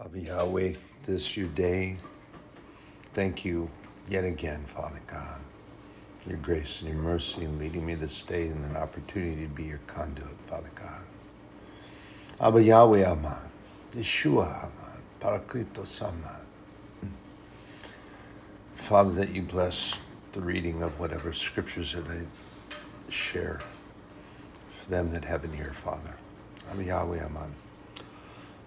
Abba 0.00 0.20
Yahweh, 0.20 0.74
this 1.06 1.36
your 1.36 1.48
day. 1.48 1.96
Thank 3.14 3.44
you 3.44 3.68
yet 4.08 4.22
again, 4.22 4.64
Father 4.64 5.00
God. 5.08 5.40
Your 6.24 6.36
grace 6.36 6.82
and 6.82 6.90
your 6.90 7.02
mercy 7.02 7.44
in 7.44 7.58
leading 7.58 7.84
me 7.84 7.96
this 7.96 8.22
day 8.22 8.46
and 8.46 8.64
an 8.64 8.76
opportunity 8.76 9.42
to 9.42 9.48
be 9.48 9.64
your 9.64 9.80
conduit, 9.88 10.38
Father 10.46 10.70
God. 10.76 11.02
Abba 12.40 12.62
Yahweh 12.62 13.04
Aman, 13.10 13.50
Yeshua 13.92 14.70
Aman, 14.70 15.02
Parakletos 15.20 16.00
Aman. 16.00 16.46
Father, 18.76 19.10
that 19.14 19.30
you 19.30 19.42
bless 19.42 19.98
the 20.32 20.40
reading 20.40 20.80
of 20.80 21.00
whatever 21.00 21.32
scriptures 21.32 21.94
that 21.94 22.06
I 22.06 23.10
share 23.10 23.60
for 24.80 24.90
them 24.90 25.10
that 25.10 25.24
have 25.24 25.42
an 25.42 25.54
ear, 25.58 25.72
Father. 25.74 26.14
Abba 26.70 26.84
Yahweh 26.84 27.24
Aman. 27.24 27.52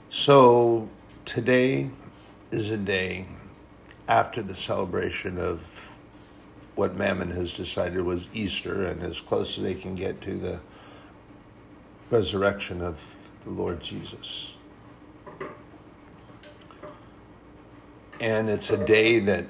So 0.10 0.90
today 1.32 1.90
is 2.52 2.70
a 2.72 2.76
day 2.76 3.26
after 4.06 4.42
the 4.42 4.54
celebration 4.54 5.38
of 5.38 5.62
what 6.76 6.98
Mammon 6.98 7.32
has 7.32 7.54
decided 7.54 8.02
was 8.02 8.28
Easter 8.34 8.86
and 8.86 9.02
as 9.02 9.22
close 9.22 9.58
as 9.58 9.64
they 9.64 9.74
can 9.74 9.96
get 9.96 10.20
to 10.20 10.36
the 10.36 10.60
resurrection 12.10 12.82
of 12.82 13.00
the 13.46 13.50
Lord 13.50 13.80
Jesus. 13.80 14.52
And 18.20 18.50
it's 18.50 18.70
a 18.70 18.86
day 18.86 19.20
that 19.20 19.46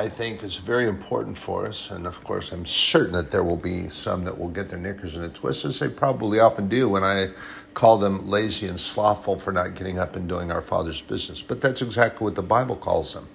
I 0.00 0.08
think 0.08 0.42
is 0.42 0.56
very 0.56 0.88
important 0.88 1.36
for 1.36 1.66
us. 1.66 1.90
And 1.90 2.06
of 2.06 2.24
course, 2.24 2.52
I'm 2.52 2.64
certain 2.64 3.12
that 3.12 3.30
there 3.30 3.44
will 3.44 3.58
be 3.58 3.90
some 3.90 4.24
that 4.24 4.38
will 4.38 4.48
get 4.48 4.70
their 4.70 4.78
knickers 4.78 5.14
in 5.14 5.22
a 5.22 5.28
twist, 5.28 5.66
as 5.66 5.78
they 5.78 5.88
probably 5.88 6.40
often 6.40 6.70
do 6.70 6.88
when 6.88 7.04
I 7.04 7.28
call 7.74 7.98
them 7.98 8.26
lazy 8.26 8.66
and 8.66 8.80
slothful 8.80 9.38
for 9.38 9.52
not 9.52 9.74
getting 9.74 9.98
up 9.98 10.16
and 10.16 10.26
doing 10.26 10.50
our 10.50 10.62
Father's 10.62 11.02
business. 11.02 11.42
But 11.42 11.60
that's 11.60 11.82
exactly 11.82 12.24
what 12.24 12.34
the 12.34 12.42
Bible 12.42 12.76
calls 12.76 13.12
them. 13.12 13.28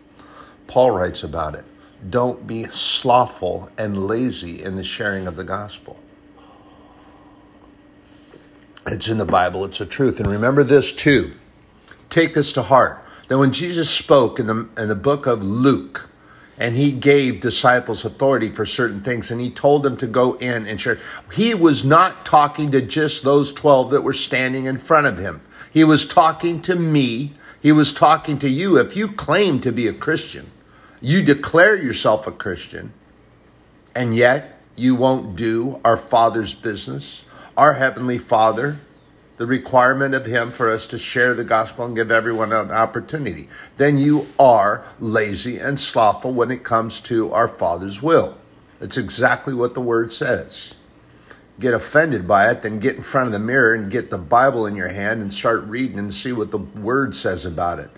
Paul 0.66 0.90
writes 0.90 1.24
about 1.24 1.54
it. 1.54 1.66
Don't 2.10 2.48
be 2.48 2.66
slothful 2.72 3.70
and 3.78 4.08
lazy 4.08 4.64
in 4.64 4.76
the 4.76 4.84
sharing 4.84 5.28
of 5.28 5.36
the 5.36 5.44
gospel. 5.44 6.00
It's 8.88 9.08
in 9.08 9.20
the 9.20 9.26
Bible, 9.26 9.66
it's 9.66 9.82
a 9.82 9.86
truth. 9.86 10.20
And 10.20 10.28
remember 10.28 10.64
this 10.64 10.92
too. 10.92 11.34
Take 12.10 12.34
this 12.34 12.52
to 12.54 12.64
heart. 12.64 13.06
That 13.28 13.38
when 13.38 13.52
Jesus 13.52 13.88
spoke 13.88 14.40
in 14.40 14.48
the, 14.48 14.68
in 14.80 14.88
the 14.88 14.96
book 14.96 15.28
of 15.28 15.44
Luke, 15.44 16.10
and 16.58 16.76
he 16.76 16.92
gave 16.92 17.42
disciples 17.42 18.06
authority 18.06 18.50
for 18.50 18.66
certain 18.66 19.02
things 19.02 19.30
and 19.30 19.42
he 19.42 19.50
told 19.50 19.84
them 19.84 19.98
to 19.98 20.08
go 20.08 20.34
in 20.36 20.66
and 20.66 20.80
share. 20.80 21.00
He 21.34 21.54
was 21.54 21.84
not 21.84 22.26
talking 22.26 22.72
to 22.72 22.82
just 22.82 23.24
those 23.24 23.52
12 23.54 23.92
that 23.92 24.02
were 24.02 24.14
standing 24.14 24.66
in 24.66 24.78
front 24.78 25.08
of 25.08 25.18
him. 25.18 25.42
He 25.72 25.84
was 25.84 26.08
talking 26.08 26.62
to 26.64 26.76
me. 26.76 27.34
He 27.62 27.72
was 27.72 27.94
talking 27.94 28.40
to 28.40 28.50
you. 28.50 28.78
If 28.78 28.96
you 28.96 29.10
claim 29.10 29.60
to 29.62 29.72
be 29.72 29.88
a 29.88 29.94
Christian, 29.94 30.46
you 31.02 31.22
declare 31.22 31.76
yourself 31.76 32.26
a 32.26 32.32
Christian, 32.32 32.94
and 33.94 34.16
yet 34.16 34.60
you 34.78 34.96
won't 34.96 35.36
do 35.36 35.82
our 35.84 35.98
Father's 35.98 36.54
business, 36.54 37.26
our 37.58 37.74
Heavenly 37.74 38.18
Father 38.18 38.80
the 39.38 39.46
requirement 39.46 40.16
of 40.16 40.26
Him 40.26 40.52
for 40.52 40.72
us 40.72 40.88
to 40.88 40.98
share 40.98 41.34
the 41.34 41.44
gospel 41.44 41.86
and 41.86 41.96
give 41.96 42.12
everyone 42.12 42.54
an 42.54 42.72
opportunity, 42.72 43.50
then 43.78 43.98
you 43.98 44.28
are 44.40 44.86
lazy 45.00 45.58
and 45.58 45.80
slothful 45.80 46.34
when 46.34 46.52
it 46.52 46.64
comes 46.64 47.02
to 47.02 47.32
our 47.34 47.48
Father's 47.48 48.02
will. 48.02 48.38
It's 48.80 48.98
exactly 48.98 49.54
what 49.54 49.74
the 49.74 49.82
Word 49.82 50.14
says. 50.14 50.74
Get 51.60 51.74
offended 51.74 52.28
by 52.28 52.50
it, 52.52 52.62
then 52.62 52.80
get 52.80 52.98
in 52.98 53.02
front 53.02 53.28
of 53.28 53.34
the 53.34 53.40
mirror 53.40 53.74
and 53.74 53.92
get 53.92 54.10
the 54.10 54.18
Bible 54.18 54.66
in 54.66 54.76
your 54.76 54.90
hand 54.90 55.22
and 55.22 55.34
start 55.34 55.64
reading 55.64 56.00
and 56.00 56.14
see 56.14 56.32
what 56.32 56.52
the 56.52 56.58
Word 56.58 57.16
says 57.16 57.46
about 57.46 57.80
it. 57.80 57.90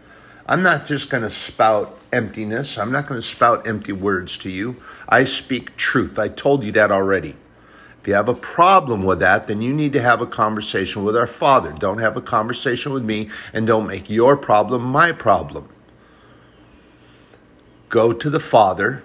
I'm 0.50 0.64
not 0.64 0.86
just 0.86 1.10
going 1.10 1.24
to 1.24 1.30
spout 1.30 2.00
emptiness. 2.14 2.78
I'm 2.78 2.92
not 2.92 3.08
going 3.08 3.20
to 3.20 3.26
spout 3.26 3.68
empty 3.68 3.92
words 3.92 4.38
to 4.40 4.50
you. 4.50 4.78
I 5.10 5.26
speak 5.26 5.76
truth. 5.76 6.18
I 6.18 6.30
told 6.30 6.64
you 6.64 6.72
that 6.74 6.92
already. 6.92 7.36
If 8.08 8.12
you 8.12 8.16
have 8.16 8.30
a 8.30 8.36
problem 8.36 9.04
with 9.04 9.20
that, 9.20 9.48
then 9.48 9.62
you 9.62 9.74
need 9.74 9.92
to 9.92 10.02
have 10.02 10.22
a 10.22 10.26
conversation 10.26 11.04
with 11.04 11.18
our 11.18 11.28
Father. 11.28 11.74
Don't 11.74 11.98
have 11.98 12.16
a 12.16 12.22
conversation 12.22 12.94
with 12.94 13.04
me 13.04 13.30
and 13.52 13.68
don't 13.68 13.86
make 13.86 14.10
your 14.10 14.38
problem 14.38 14.82
my 14.82 15.12
problem. 15.12 15.68
Go 17.90 18.14
to 18.14 18.30
the 18.30 18.40
Father, 18.40 19.04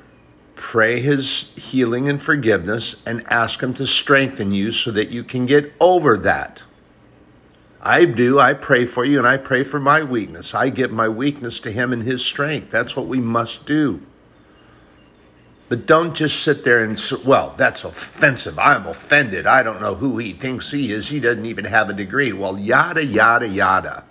pray 0.54 1.00
His 1.00 1.52
healing 1.56 2.08
and 2.08 2.22
forgiveness, 2.22 3.02
and 3.04 3.24
ask 3.26 3.60
Him 3.60 3.74
to 3.74 3.88
strengthen 3.88 4.52
you 4.52 4.70
so 4.70 4.92
that 4.92 5.10
you 5.10 5.24
can 5.24 5.46
get 5.46 5.72
over 5.80 6.16
that. 6.18 6.62
I 7.80 8.04
do. 8.04 8.38
I 8.38 8.54
pray 8.54 8.86
for 8.86 9.04
you 9.04 9.18
and 9.18 9.26
I 9.26 9.36
pray 9.36 9.64
for 9.64 9.80
my 9.80 10.04
weakness. 10.04 10.54
I 10.54 10.70
give 10.70 10.92
my 10.92 11.08
weakness 11.08 11.58
to 11.58 11.72
Him 11.72 11.92
and 11.92 12.04
His 12.04 12.24
strength. 12.24 12.70
That's 12.70 12.94
what 12.94 13.08
we 13.08 13.18
must 13.18 13.66
do. 13.66 14.06
But 15.68 15.86
don't 15.86 16.14
just 16.14 16.42
sit 16.42 16.64
there 16.64 16.84
and, 16.84 16.98
say, 16.98 17.16
well, 17.24 17.54
that's 17.56 17.84
offensive. 17.84 18.58
I'm 18.58 18.86
offended. 18.86 19.46
I 19.46 19.62
don't 19.62 19.80
know 19.80 19.94
who 19.94 20.18
he 20.18 20.32
thinks 20.32 20.70
he 20.70 20.92
is. 20.92 21.08
He 21.08 21.20
doesn't 21.20 21.46
even 21.46 21.64
have 21.64 21.88
a 21.88 21.94
degree. 21.94 22.32
Well, 22.32 22.58
yada, 22.58 23.04
yada, 23.04 23.48
yada. 23.48 24.04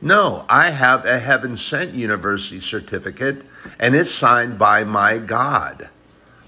No, 0.00 0.44
I 0.48 0.70
have 0.70 1.04
a 1.04 1.18
heaven 1.18 1.56
sent 1.56 1.94
university 1.94 2.60
certificate 2.60 3.44
and 3.78 3.94
it's 3.94 4.10
signed 4.10 4.58
by 4.58 4.84
my 4.84 5.18
God. 5.18 5.88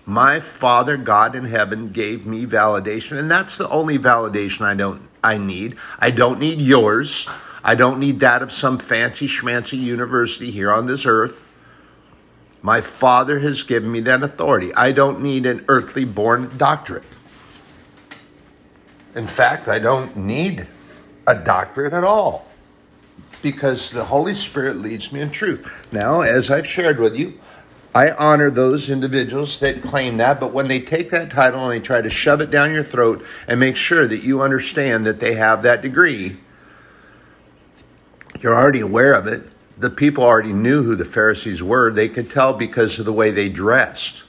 My 0.04 0.40
Father 0.40 0.96
God 0.96 1.34
in 1.34 1.44
heaven 1.44 1.88
gave 1.88 2.24
me 2.24 2.46
validation, 2.46 3.18
and 3.18 3.30
that's 3.30 3.58
the 3.58 3.68
only 3.68 3.98
validation 3.98 4.62
I 4.62 4.74
don't 4.74 5.06
I 5.22 5.36
need. 5.36 5.76
I 5.98 6.10
don't 6.10 6.38
need 6.38 6.60
yours. 6.60 7.28
I 7.62 7.74
don't 7.74 7.98
need 7.98 8.20
that 8.20 8.40
of 8.40 8.52
some 8.52 8.78
fancy 8.78 9.26
schmancy 9.26 9.78
university 9.78 10.50
here 10.50 10.72
on 10.72 10.86
this 10.86 11.04
earth. 11.04 11.44
My 12.62 12.80
Father 12.80 13.38
has 13.40 13.62
given 13.62 13.90
me 13.90 14.00
that 14.00 14.22
authority. 14.22 14.74
I 14.74 14.92
don't 14.92 15.20
need 15.20 15.46
an 15.46 15.64
earthly 15.68 16.04
born 16.04 16.50
doctorate. 16.56 17.04
In 19.14 19.26
fact, 19.26 19.68
I 19.68 19.78
don't 19.78 20.16
need 20.16 20.66
a 21.26 21.34
doctorate 21.34 21.92
at 21.92 22.04
all 22.04 22.46
because 23.42 23.90
the 23.90 24.04
Holy 24.04 24.34
Spirit 24.34 24.76
leads 24.76 25.12
me 25.12 25.20
in 25.20 25.30
truth. 25.30 25.68
Now, 25.92 26.20
as 26.20 26.50
I've 26.50 26.66
shared 26.66 26.98
with 26.98 27.16
you, 27.16 27.38
I 27.94 28.10
honor 28.10 28.50
those 28.50 28.90
individuals 28.90 29.58
that 29.60 29.82
claim 29.82 30.18
that, 30.18 30.40
but 30.40 30.52
when 30.52 30.68
they 30.68 30.80
take 30.80 31.10
that 31.10 31.30
title 31.30 31.64
and 31.64 31.72
they 31.72 31.84
try 31.84 32.02
to 32.02 32.10
shove 32.10 32.40
it 32.40 32.50
down 32.50 32.74
your 32.74 32.84
throat 32.84 33.24
and 33.46 33.58
make 33.58 33.76
sure 33.76 34.06
that 34.06 34.18
you 34.18 34.42
understand 34.42 35.06
that 35.06 35.20
they 35.20 35.34
have 35.34 35.62
that 35.62 35.80
degree, 35.80 36.36
you're 38.40 38.54
already 38.54 38.80
aware 38.80 39.14
of 39.14 39.26
it 39.26 39.48
the 39.78 39.90
people 39.90 40.24
already 40.24 40.52
knew 40.52 40.82
who 40.82 40.96
the 40.96 41.04
Pharisees 41.04 41.62
were. 41.62 41.90
They 41.90 42.08
could 42.08 42.30
tell 42.30 42.52
because 42.52 42.98
of 42.98 43.04
the 43.04 43.12
way 43.12 43.30
they 43.30 43.48
dressed. 43.48 44.24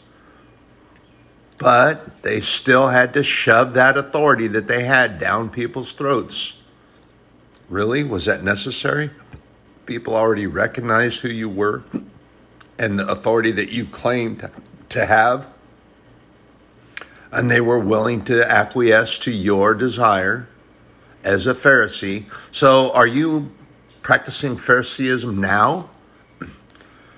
But 1.57 2.21
they 2.21 2.39
still 2.39 2.89
had 2.89 3.13
to 3.15 3.23
shove 3.23 3.73
that 3.73 3.97
authority 3.97 4.47
that 4.47 4.67
they 4.67 4.85
had 4.85 5.19
down 5.19 5.49
people's 5.49 5.93
throats. 5.93 6.53
Really? 7.67 8.03
Was 8.03 8.25
that 8.25 8.43
necessary? 8.43 9.11
People 9.85 10.15
already 10.15 10.47
recognized 10.47 11.21
who 11.21 11.29
you 11.29 11.49
were 11.49 11.83
and 12.77 12.99
the 12.99 13.07
authority 13.07 13.51
that 13.51 13.71
you 13.71 13.85
claimed 13.85 14.49
to 14.89 15.05
have. 15.05 15.47
And 17.31 17.51
they 17.51 17.61
were 17.61 17.79
willing 17.79 18.23
to 18.25 18.49
acquiesce 18.49 19.17
to 19.19 19.31
your 19.31 19.73
desire 19.73 20.47
as 21.23 21.45
a 21.45 21.53
Pharisee. 21.53 22.25
So 22.51 22.91
are 22.93 23.07
you 23.07 23.51
practicing 24.01 24.57
Phariseeism 24.57 25.39
now? 25.39 25.89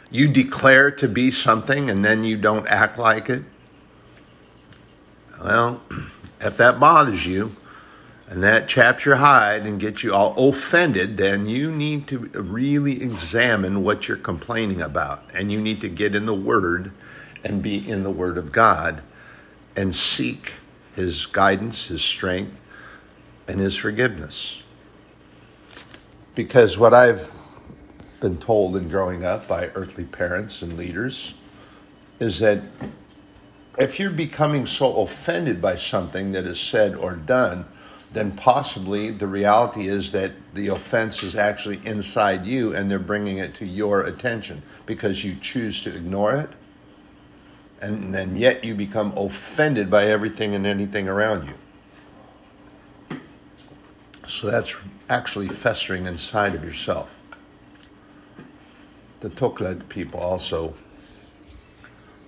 You 0.09 0.27
declare 0.27 0.91
to 0.91 1.07
be 1.07 1.31
something 1.31 1.89
and 1.89 2.03
then 2.03 2.23
you 2.23 2.35
don't 2.35 2.67
act 2.67 2.97
like 2.97 3.29
it? 3.29 3.43
Well, 5.41 5.81
if 6.41 6.57
that 6.57 6.79
bothers 6.79 7.25
you 7.25 7.55
and 8.27 8.43
that 8.43 8.67
chaps 8.67 9.05
your 9.05 9.15
hide 9.15 9.65
and 9.65 9.79
gets 9.79 10.03
you 10.03 10.13
all 10.13 10.33
offended, 10.49 11.17
then 11.17 11.47
you 11.47 11.71
need 11.71 12.07
to 12.07 12.19
really 12.19 13.01
examine 13.01 13.83
what 13.83 14.07
you're 14.07 14.17
complaining 14.17 14.81
about. 14.81 15.23
And 15.33 15.51
you 15.51 15.59
need 15.59 15.81
to 15.81 15.89
get 15.89 16.15
in 16.15 16.25
the 16.25 16.33
Word 16.33 16.91
and 17.43 17.61
be 17.61 17.89
in 17.89 18.03
the 18.03 18.09
Word 18.09 18.37
of 18.37 18.51
God 18.51 19.03
and 19.75 19.93
seek 19.95 20.53
His 20.95 21.25
guidance, 21.25 21.87
His 21.87 22.01
strength, 22.01 22.57
and 23.47 23.59
His 23.59 23.75
forgiveness. 23.75 24.60
Because 26.35 26.77
what 26.77 26.93
I've 26.93 27.37
been 28.21 28.37
told 28.37 28.77
in 28.77 28.87
growing 28.87 29.25
up 29.25 29.47
by 29.47 29.67
earthly 29.75 30.05
parents 30.05 30.61
and 30.61 30.77
leaders 30.77 31.33
is 32.19 32.39
that 32.39 32.61
if 33.77 33.99
you're 33.99 34.11
becoming 34.11 34.65
so 34.65 35.01
offended 35.01 35.61
by 35.61 35.75
something 35.75 36.31
that 36.33 36.45
is 36.45 36.59
said 36.59 36.95
or 36.95 37.15
done, 37.15 37.65
then 38.13 38.31
possibly 38.33 39.09
the 39.09 39.27
reality 39.27 39.87
is 39.87 40.11
that 40.11 40.31
the 40.53 40.67
offense 40.67 41.23
is 41.23 41.35
actually 41.35 41.79
inside 41.85 42.45
you 42.45 42.75
and 42.75 42.91
they're 42.91 42.99
bringing 42.99 43.37
it 43.37 43.53
to 43.55 43.65
your 43.65 44.01
attention 44.01 44.61
because 44.85 45.23
you 45.23 45.35
choose 45.35 45.81
to 45.83 45.95
ignore 45.95 46.35
it. 46.35 46.49
And 47.81 48.13
then 48.13 48.35
yet 48.35 48.63
you 48.63 48.75
become 48.75 49.13
offended 49.17 49.89
by 49.89 50.05
everything 50.05 50.53
and 50.53 50.67
anything 50.67 51.07
around 51.07 51.47
you. 51.47 53.17
So 54.27 54.51
that's 54.51 54.75
actually 55.11 55.49
festering 55.49 56.07
inside 56.07 56.55
of 56.55 56.63
yourself. 56.63 57.19
The 59.19 59.29
Toklag 59.29 59.89
people 59.89 60.21
also 60.21 60.73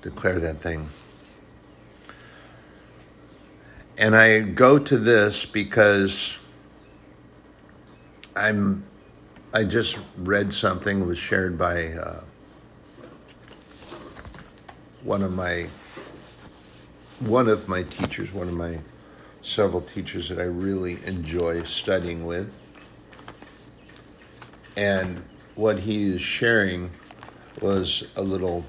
declare 0.01 0.37
that 0.39 0.59
thing. 0.59 0.89
And 3.97 4.17
I 4.17 4.41
go 4.41 4.79
to 4.79 4.97
this 4.97 5.45
because 5.45 6.37
I'm 8.35 8.83
I 9.53 9.63
just 9.63 9.97
read 10.17 10.53
something 10.53 11.07
was 11.07 11.17
shared 11.17 11.57
by 11.57 11.93
uh, 11.93 12.21
one 15.03 15.23
of 15.23 15.33
my 15.33 15.69
one 17.21 17.47
of 17.47 17.69
my 17.69 17.83
teachers, 17.83 18.33
one 18.33 18.49
of 18.49 18.55
my 18.55 18.79
several 19.41 19.81
teachers 19.81 20.27
that 20.27 20.39
I 20.39 20.43
really 20.43 20.97
enjoy 21.05 21.63
studying 21.63 22.25
with. 22.25 22.51
And 24.75 25.23
what 25.55 25.81
he 25.81 26.03
is 26.15 26.21
sharing 26.21 26.89
was 27.61 28.07
a 28.15 28.21
little 28.21 28.65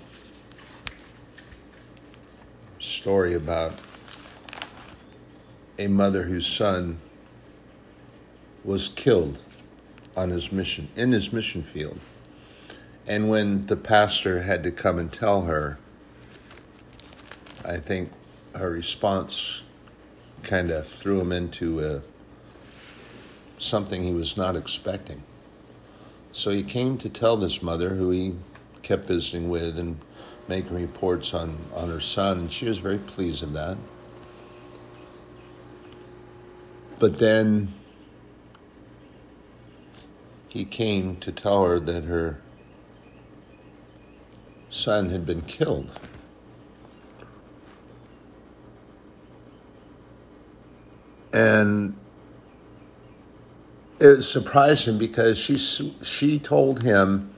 story 2.79 3.35
about 3.35 3.73
a 5.79 5.87
mother 5.87 6.25
whose 6.25 6.47
son 6.47 6.99
was 8.63 8.89
killed 8.89 9.41
on 10.17 10.31
his 10.31 10.53
mission 10.53 10.89
in 10.95 11.13
his 11.13 11.33
mission 11.33 11.63
field. 11.63 11.99
And 13.07 13.29
when 13.29 13.67
the 13.67 13.77
pastor 13.77 14.43
had 14.43 14.63
to 14.63 14.71
come 14.71 14.99
and 14.99 15.13
tell 15.13 15.43
her, 15.43 15.79
I 17.65 17.79
think 17.79 18.11
her 18.55 18.71
response 18.71 19.63
kind 20.43 20.71
of 20.71 20.87
threw 20.87 21.21
him 21.21 21.33
into 21.33 21.85
a, 21.85 22.03
something 23.59 24.05
he 24.05 24.13
was 24.13 24.37
not 24.37 24.57
expecting. 24.57 25.23
So 26.35 26.51
he 26.51 26.65
came 26.65 26.99
to 26.99 27.09
tell 27.09 27.37
this 27.37 27.63
mother, 27.63 27.91
who 27.91 28.11
he 28.11 28.35
kept 28.83 29.07
visiting 29.07 29.49
with 29.49 29.79
and 29.79 29.97
making 30.49 30.75
reports 30.75 31.33
on, 31.33 31.57
on 31.77 31.89
her 31.89 32.01
son, 32.01 32.39
and 32.41 32.53
she 32.53 32.67
was 32.67 32.79
very 32.79 32.99
pleased 32.99 33.45
of 33.45 33.53
that. 33.53 33.79
But 36.99 37.21
then 37.21 37.69
he 40.49 40.65
came 40.65 41.19
to 41.19 41.31
tell 41.31 41.65
her 41.65 41.79
that 41.79 42.03
her 42.03 42.41
son 44.71 45.11
had 45.11 45.25
been 45.25 45.43
killed. 45.43 45.93
And 51.33 51.97
it 54.05 54.23
surprised 54.23 54.87
him 54.87 54.99
because 54.99 55.39
she, 55.39 55.57
she 55.57 56.39
told 56.39 56.83
him 56.83 57.31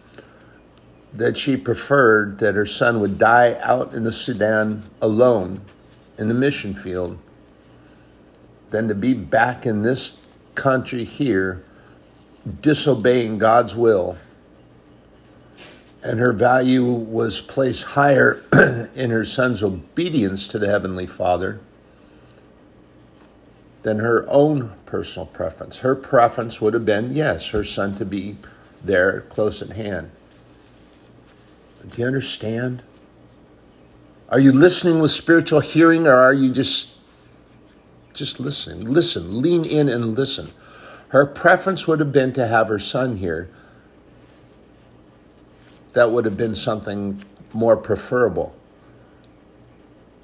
that 1.12 1.38
she 1.38 1.56
preferred 1.56 2.38
that 2.38 2.54
her 2.54 2.66
son 2.66 3.00
would 3.00 3.18
die 3.18 3.58
out 3.62 3.94
in 3.94 4.04
the 4.04 4.12
Sudan 4.12 4.82
alone 5.00 5.62
in 6.18 6.28
the 6.28 6.34
mission 6.34 6.74
field 6.74 7.18
than 8.70 8.88
to 8.88 8.94
be 8.94 9.14
back 9.14 9.64
in 9.64 9.82
this 9.82 10.18
country 10.54 11.04
here 11.04 11.64
disobeying 12.60 13.38
God's 13.38 13.74
will. 13.74 14.18
And 16.02 16.20
her 16.20 16.32
value 16.32 16.84
was 16.84 17.40
placed 17.40 17.82
higher 17.82 18.42
in 18.94 19.10
her 19.10 19.24
son's 19.24 19.62
obedience 19.62 20.46
to 20.48 20.58
the 20.58 20.68
Heavenly 20.68 21.06
Father 21.06 21.60
than 23.86 24.00
her 24.00 24.26
own 24.28 24.72
personal 24.84 25.26
preference. 25.26 25.78
Her 25.78 25.94
preference 25.94 26.60
would 26.60 26.74
have 26.74 26.84
been, 26.84 27.14
yes, 27.14 27.50
her 27.50 27.62
son 27.62 27.94
to 27.98 28.04
be 28.04 28.36
there 28.82 29.20
close 29.20 29.62
at 29.62 29.76
hand. 29.76 30.10
But 31.78 31.90
do 31.92 32.02
you 32.02 32.08
understand? 32.08 32.82
Are 34.28 34.40
you 34.40 34.50
listening 34.50 34.98
with 34.98 35.12
spiritual 35.12 35.60
hearing 35.60 36.08
or 36.08 36.14
are 36.16 36.34
you 36.34 36.50
just 36.50 36.98
just 38.12 38.40
listening? 38.40 38.92
Listen, 38.92 39.40
lean 39.40 39.64
in 39.64 39.88
and 39.88 40.16
listen. 40.16 40.50
Her 41.10 41.24
preference 41.24 41.86
would 41.86 42.00
have 42.00 42.10
been 42.10 42.32
to 42.32 42.44
have 42.44 42.66
her 42.66 42.80
son 42.80 43.14
here. 43.14 43.48
That 45.92 46.10
would 46.10 46.24
have 46.24 46.36
been 46.36 46.56
something 46.56 47.24
more 47.52 47.76
preferable. 47.76 48.52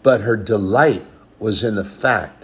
But 0.02 0.22
her 0.22 0.36
delight 0.36 1.06
was 1.38 1.62
in 1.62 1.76
the 1.76 1.84
fact 1.84 2.41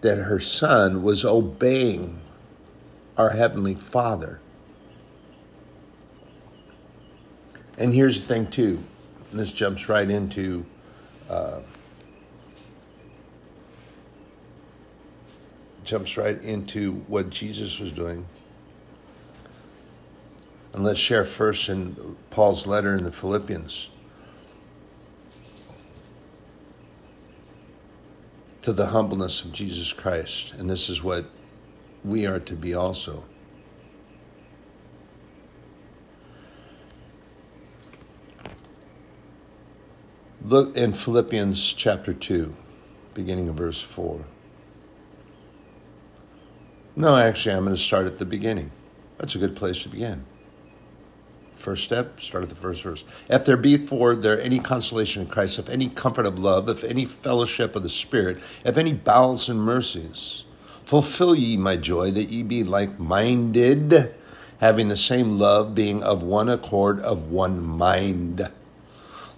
that 0.00 0.18
her 0.18 0.40
son 0.40 1.02
was 1.02 1.24
obeying 1.24 2.20
our 3.16 3.30
Heavenly 3.30 3.74
Father. 3.74 4.40
And 7.78 7.92
here's 7.92 8.22
the 8.22 8.28
thing, 8.28 8.46
too, 8.48 8.82
and 9.30 9.40
this 9.40 9.52
jumps 9.52 9.88
right 9.88 10.08
into 10.08 10.64
uh, 11.28 11.60
jumps 15.84 16.16
right 16.16 16.42
into 16.42 16.92
what 17.06 17.30
Jesus 17.30 17.78
was 17.78 17.92
doing. 17.92 18.26
And 20.72 20.84
let's 20.84 20.98
share 20.98 21.24
first 21.24 21.68
in 21.68 22.16
Paul's 22.30 22.66
letter 22.66 22.94
in 22.94 23.04
the 23.04 23.12
Philippians. 23.12 23.88
To 28.66 28.72
the 28.72 28.86
humbleness 28.86 29.44
of 29.44 29.52
Jesus 29.52 29.92
Christ. 29.92 30.52
And 30.54 30.68
this 30.68 30.90
is 30.90 31.00
what 31.00 31.26
we 32.04 32.26
are 32.26 32.40
to 32.40 32.54
be 32.56 32.74
also. 32.74 33.22
Look 40.44 40.76
in 40.76 40.94
Philippians 40.94 41.74
chapter 41.74 42.12
2, 42.12 42.52
beginning 43.14 43.48
of 43.48 43.54
verse 43.54 43.80
4. 43.80 44.24
No, 46.96 47.14
actually, 47.14 47.54
I'm 47.54 47.62
going 47.62 47.76
to 47.76 47.80
start 47.80 48.06
at 48.06 48.18
the 48.18 48.26
beginning. 48.26 48.72
That's 49.18 49.36
a 49.36 49.38
good 49.38 49.54
place 49.54 49.84
to 49.84 49.88
begin. 49.90 50.24
First 51.66 51.82
step, 51.82 52.20
start 52.20 52.44
at 52.44 52.48
the 52.48 52.54
first 52.54 52.84
verse. 52.84 53.02
If 53.28 53.44
there 53.44 53.56
be 53.56 53.76
for 53.76 54.14
there 54.14 54.40
any 54.40 54.60
consolation 54.60 55.22
in 55.22 55.28
Christ, 55.28 55.58
if 55.58 55.68
any 55.68 55.88
comfort 55.88 56.24
of 56.24 56.38
love, 56.38 56.68
if 56.68 56.84
any 56.84 57.04
fellowship 57.04 57.74
of 57.74 57.82
the 57.82 57.88
Spirit, 57.88 58.38
if 58.64 58.78
any 58.78 58.92
bowels 58.92 59.48
and 59.48 59.60
mercies, 59.60 60.44
fulfill 60.84 61.34
ye 61.34 61.56
my 61.56 61.76
joy, 61.76 62.12
that 62.12 62.28
ye 62.28 62.44
be 62.44 62.62
like 62.62 63.00
minded, 63.00 64.14
having 64.60 64.86
the 64.86 64.94
same 64.94 65.40
love, 65.40 65.74
being 65.74 66.04
of 66.04 66.22
one 66.22 66.48
accord, 66.48 67.00
of 67.00 67.32
one 67.32 67.66
mind. 67.66 68.48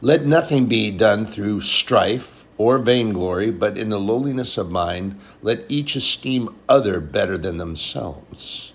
Let 0.03 0.26
nothing 0.26 0.67
be 0.67 0.91
done 0.91 1.25
through 1.25 1.62
strife 1.62 2.45
or 2.59 2.76
vainglory, 2.76 3.50
but 3.50 3.79
in 3.79 3.88
the 3.88 3.99
lowliness 3.99 4.59
of 4.59 4.71
mind, 4.71 5.19
let 5.41 5.64
each 5.71 5.97
esteem 5.97 6.55
other 6.69 7.00
better 7.00 7.38
than 7.38 7.57
themselves. 7.57 8.75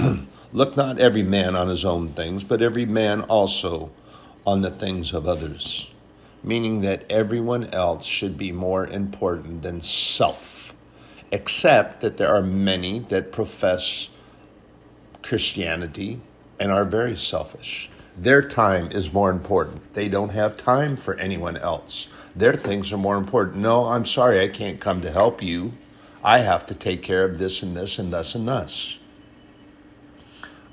Look 0.52 0.76
not 0.76 0.98
every 0.98 1.22
man 1.22 1.56
on 1.56 1.68
his 1.68 1.84
own 1.84 2.08
things, 2.08 2.44
but 2.44 2.62
every 2.62 2.86
man 2.86 3.22
also 3.22 3.90
on 4.46 4.60
the 4.62 4.70
things 4.70 5.12
of 5.12 5.26
others, 5.26 5.90
meaning 6.42 6.82
that 6.82 7.04
everyone 7.10 7.64
else 7.72 8.06
should 8.06 8.38
be 8.38 8.52
more 8.52 8.86
important 8.86 9.62
than 9.62 9.82
self, 9.82 10.72
except 11.32 12.00
that 12.00 12.16
there 12.16 12.32
are 12.32 12.42
many 12.42 13.00
that 13.00 13.32
profess 13.32 14.08
Christianity 15.22 16.20
and 16.60 16.70
are 16.70 16.84
very 16.84 17.16
selfish. 17.16 17.90
Their 18.16 18.40
time 18.40 18.90
is 18.92 19.12
more 19.12 19.30
important. 19.30 19.94
They 19.94 20.08
don't 20.08 20.30
have 20.30 20.56
time 20.56 20.96
for 20.96 21.18
anyone 21.18 21.56
else. 21.56 22.08
Their 22.36 22.54
things 22.54 22.92
are 22.92 22.98
more 22.98 23.16
important. 23.16 23.56
No, 23.56 23.86
I'm 23.86 24.06
sorry, 24.06 24.40
I 24.40 24.48
can't 24.48 24.80
come 24.80 25.02
to 25.02 25.10
help 25.10 25.42
you. 25.42 25.72
I 26.22 26.38
have 26.38 26.64
to 26.66 26.74
take 26.74 27.02
care 27.02 27.24
of 27.24 27.38
this 27.38 27.62
and 27.62 27.76
this 27.76 27.98
and 27.98 28.12
thus 28.12 28.34
and 28.34 28.46
thus. 28.46 28.98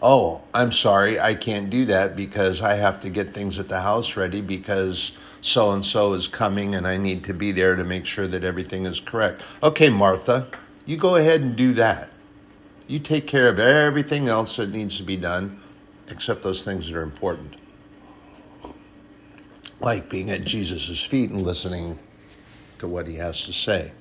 Oh, 0.03 0.43
I'm 0.53 0.73
sorry, 0.73 1.19
I 1.19 1.33
can't 1.33 1.69
do 1.69 1.85
that 1.85 2.15
because 2.15 2.61
I 2.61 2.75
have 2.75 2.99
to 3.01 3.09
get 3.09 3.33
things 3.33 3.57
at 3.57 3.69
the 3.69 3.79
house 3.79 4.17
ready 4.17 4.41
because 4.41 5.17
so 5.41 5.71
and 5.71 5.85
so 5.85 6.13
is 6.13 6.27
coming 6.27 6.75
and 6.75 6.85
I 6.85 6.97
need 6.97 7.23
to 7.23 7.33
be 7.33 7.53
there 7.53 7.75
to 7.77 7.85
make 7.85 8.05
sure 8.05 8.27
that 8.27 8.43
everything 8.43 8.85
is 8.85 8.99
correct. 8.99 9.43
Okay, 9.63 9.89
Martha, 9.89 10.47
you 10.85 10.97
go 10.97 11.15
ahead 11.15 11.41
and 11.41 11.55
do 11.55 11.73
that. 11.75 12.09
You 12.87 12.99
take 12.99 13.27
care 13.27 13.47
of 13.47 13.59
everything 13.59 14.27
else 14.27 14.57
that 14.57 14.71
needs 14.71 14.97
to 14.97 15.03
be 15.03 15.15
done 15.15 15.61
except 16.09 16.43
those 16.43 16.65
things 16.65 16.87
that 16.87 16.97
are 16.97 17.01
important 17.01 17.55
like 19.83 20.09
being 20.09 20.31
at 20.31 20.43
Jesus' 20.45 21.03
feet 21.03 21.29
and 21.29 21.41
listening 21.41 21.99
to 22.79 22.87
what 22.87 23.05
he 23.05 23.15
has 23.15 23.43
to 23.43 23.53
say. 23.53 23.91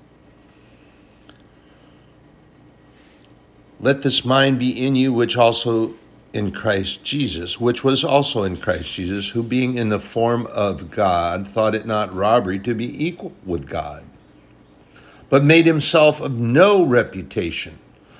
Let 3.82 4.00
this 4.00 4.24
mind 4.24 4.58
be 4.58 4.70
in 4.70 4.96
you, 4.96 5.12
which 5.12 5.36
also 5.36 5.94
in 6.32 6.52
Christ 6.52 7.04
Jesus, 7.04 7.60
which 7.60 7.84
was 7.84 8.02
also 8.02 8.42
in 8.42 8.56
Christ 8.56 8.94
Jesus, 8.94 9.30
who 9.30 9.42
being 9.42 9.76
in 9.76 9.90
the 9.90 10.00
form 10.00 10.46
of 10.46 10.90
God, 10.90 11.46
thought 11.46 11.74
it 11.74 11.84
not 11.84 12.14
robbery 12.14 12.58
to 12.60 12.74
be 12.74 13.06
equal 13.06 13.32
with 13.44 13.68
God 13.68 14.04
but 15.32 15.42
made 15.42 15.64
himself 15.64 16.20
of 16.20 16.38
no 16.38 16.84
reputation, 16.84 17.78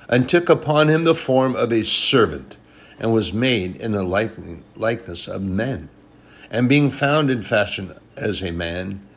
and 0.09 0.27
took 0.27 0.49
upon 0.49 0.89
him 0.89 1.03
the 1.03 1.13
form 1.13 1.55
of 1.55 1.71
a 1.71 1.83
servant, 1.83 2.57
and 2.97 3.13
was 3.13 3.31
made 3.31 3.75
in 3.75 3.91
the 3.91 4.01
likeness 4.01 5.27
of 5.27 5.39
men. 5.43 5.89
And 6.49 6.67
being 6.67 6.89
found 6.89 7.29
in 7.29 7.43
fashion 7.43 7.93
as 8.17 8.41
a 8.41 8.49
man, 8.49 9.07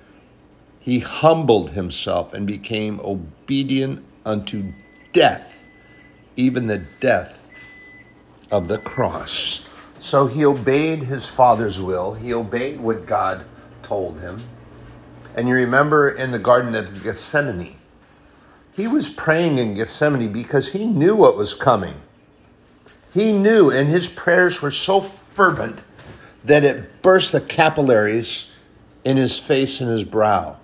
he 0.79 0.99
humbled 0.99 1.71
himself 1.71 2.35
and 2.35 2.47
became 2.47 3.01
obedient 3.01 4.05
unto 4.27 4.75
death, 5.15 5.56
even 6.37 6.67
the 6.67 6.85
death 7.01 7.47
of 8.51 8.69
the 8.69 8.79
cross. 8.79 9.67
So 9.99 10.27
he 10.27 10.45
obeyed 10.45 11.01
his 11.01 11.27
father's 11.27 11.81
will, 11.81 12.15
he 12.15 12.33
obeyed 12.33 12.81
what 12.81 13.07
God 13.07 13.45
told 13.83 14.21
him. 14.21 14.45
And 15.35 15.49
you 15.49 15.55
remember 15.55 16.09
in 16.09 16.31
the 16.31 16.39
Garden 16.39 16.75
of 16.75 17.03
Gethsemane, 17.03 17.77
he 18.75 18.87
was 18.87 19.09
praying 19.09 19.59
in 19.59 19.75
Gethsemane 19.75 20.33
because 20.33 20.73
he 20.73 20.85
knew 20.85 21.17
what 21.17 21.37
was 21.37 21.55
coming. 21.55 21.95
He 23.13 23.33
knew, 23.33 23.71
and 23.71 23.89
his 23.89 24.09
prayers 24.09 24.61
were 24.61 24.71
so 24.71 25.01
fervent 25.01 25.81
that 26.45 26.65
it 26.65 27.03
burst 27.03 27.33
the 27.33 27.41
capillaries 27.41 28.51
in 29.05 29.17
his 29.17 29.39
face 29.39 29.81
and 29.81 29.91
his 29.91 30.05
brow. 30.05 30.59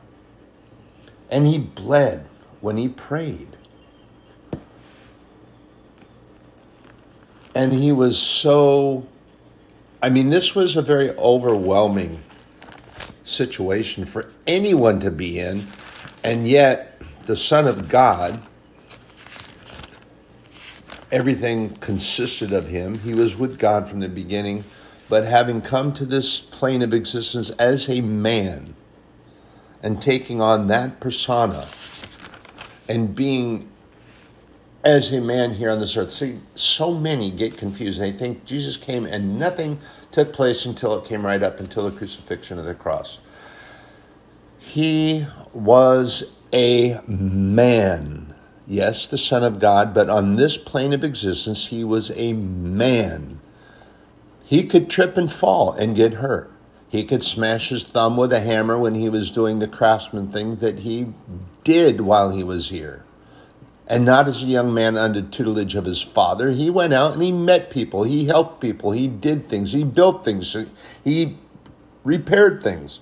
And 1.30 1.46
he 1.46 1.58
bled 1.58 2.26
when 2.60 2.76
he 2.76 2.88
prayed. 2.88 3.51
And 7.54 7.72
he 7.72 7.92
was 7.92 8.18
so, 8.18 9.06
I 10.02 10.08
mean, 10.08 10.30
this 10.30 10.54
was 10.54 10.76
a 10.76 10.82
very 10.82 11.10
overwhelming 11.16 12.22
situation 13.24 14.04
for 14.04 14.30
anyone 14.46 15.00
to 15.00 15.10
be 15.10 15.38
in. 15.38 15.66
And 16.24 16.48
yet, 16.48 17.00
the 17.24 17.36
Son 17.36 17.66
of 17.66 17.88
God, 17.88 18.42
everything 21.10 21.76
consisted 21.76 22.52
of 22.52 22.68
him. 22.68 22.98
He 23.00 23.14
was 23.14 23.36
with 23.36 23.58
God 23.58 23.88
from 23.88 24.00
the 24.00 24.08
beginning, 24.08 24.64
but 25.08 25.24
having 25.24 25.60
come 25.60 25.92
to 25.94 26.06
this 26.06 26.40
plane 26.40 26.82
of 26.82 26.94
existence 26.94 27.50
as 27.50 27.88
a 27.88 28.00
man 28.00 28.74
and 29.82 30.00
taking 30.00 30.40
on 30.40 30.68
that 30.68 31.00
persona 31.00 31.66
and 32.88 33.14
being 33.14 33.68
as 34.84 35.12
a 35.12 35.20
man 35.20 35.54
here 35.54 35.70
on 35.70 35.78
this 35.78 35.96
earth. 35.96 36.10
See, 36.10 36.40
so 36.54 36.92
many 36.92 37.30
get 37.30 37.56
confused. 37.56 38.00
They 38.00 38.12
think 38.12 38.44
Jesus 38.44 38.76
came 38.76 39.04
and 39.04 39.38
nothing 39.38 39.78
took 40.10 40.32
place 40.32 40.66
until 40.66 40.98
it 40.98 41.04
came 41.04 41.24
right 41.24 41.42
up 41.42 41.60
until 41.60 41.88
the 41.88 41.96
crucifixion 41.96 42.58
of 42.58 42.64
the 42.64 42.74
cross. 42.74 43.18
He 44.58 45.26
was 45.52 46.32
a 46.52 47.00
man. 47.06 48.34
Yes, 48.66 49.06
the 49.06 49.18
Son 49.18 49.42
of 49.42 49.58
God, 49.58 49.92
but 49.92 50.08
on 50.08 50.36
this 50.36 50.56
plane 50.56 50.92
of 50.92 51.04
existence, 51.04 51.68
he 51.68 51.82
was 51.84 52.10
a 52.16 52.32
man. 52.32 53.40
He 54.44 54.64
could 54.64 54.88
trip 54.88 55.16
and 55.16 55.32
fall 55.32 55.72
and 55.72 55.96
get 55.96 56.14
hurt. 56.14 56.50
He 56.88 57.04
could 57.04 57.24
smash 57.24 57.70
his 57.70 57.84
thumb 57.84 58.16
with 58.16 58.32
a 58.32 58.40
hammer 58.40 58.78
when 58.78 58.94
he 58.94 59.08
was 59.08 59.30
doing 59.30 59.58
the 59.58 59.66
craftsman 59.66 60.30
thing 60.30 60.56
that 60.56 60.80
he 60.80 61.06
did 61.64 62.02
while 62.02 62.30
he 62.30 62.44
was 62.44 62.68
here. 62.68 63.04
And 63.86 64.04
not 64.04 64.28
as 64.28 64.42
a 64.42 64.46
young 64.46 64.72
man 64.72 64.96
under 64.96 65.20
tutelage 65.22 65.74
of 65.74 65.84
his 65.84 66.00
father. 66.00 66.52
He 66.52 66.70
went 66.70 66.94
out 66.94 67.12
and 67.12 67.22
he 67.22 67.32
met 67.32 67.68
people. 67.68 68.04
He 68.04 68.26
helped 68.26 68.60
people. 68.60 68.92
He 68.92 69.08
did 69.08 69.48
things. 69.48 69.72
He 69.72 69.84
built 69.84 70.24
things. 70.24 70.56
He 71.04 71.36
repaired 72.04 72.62
things. 72.62 73.00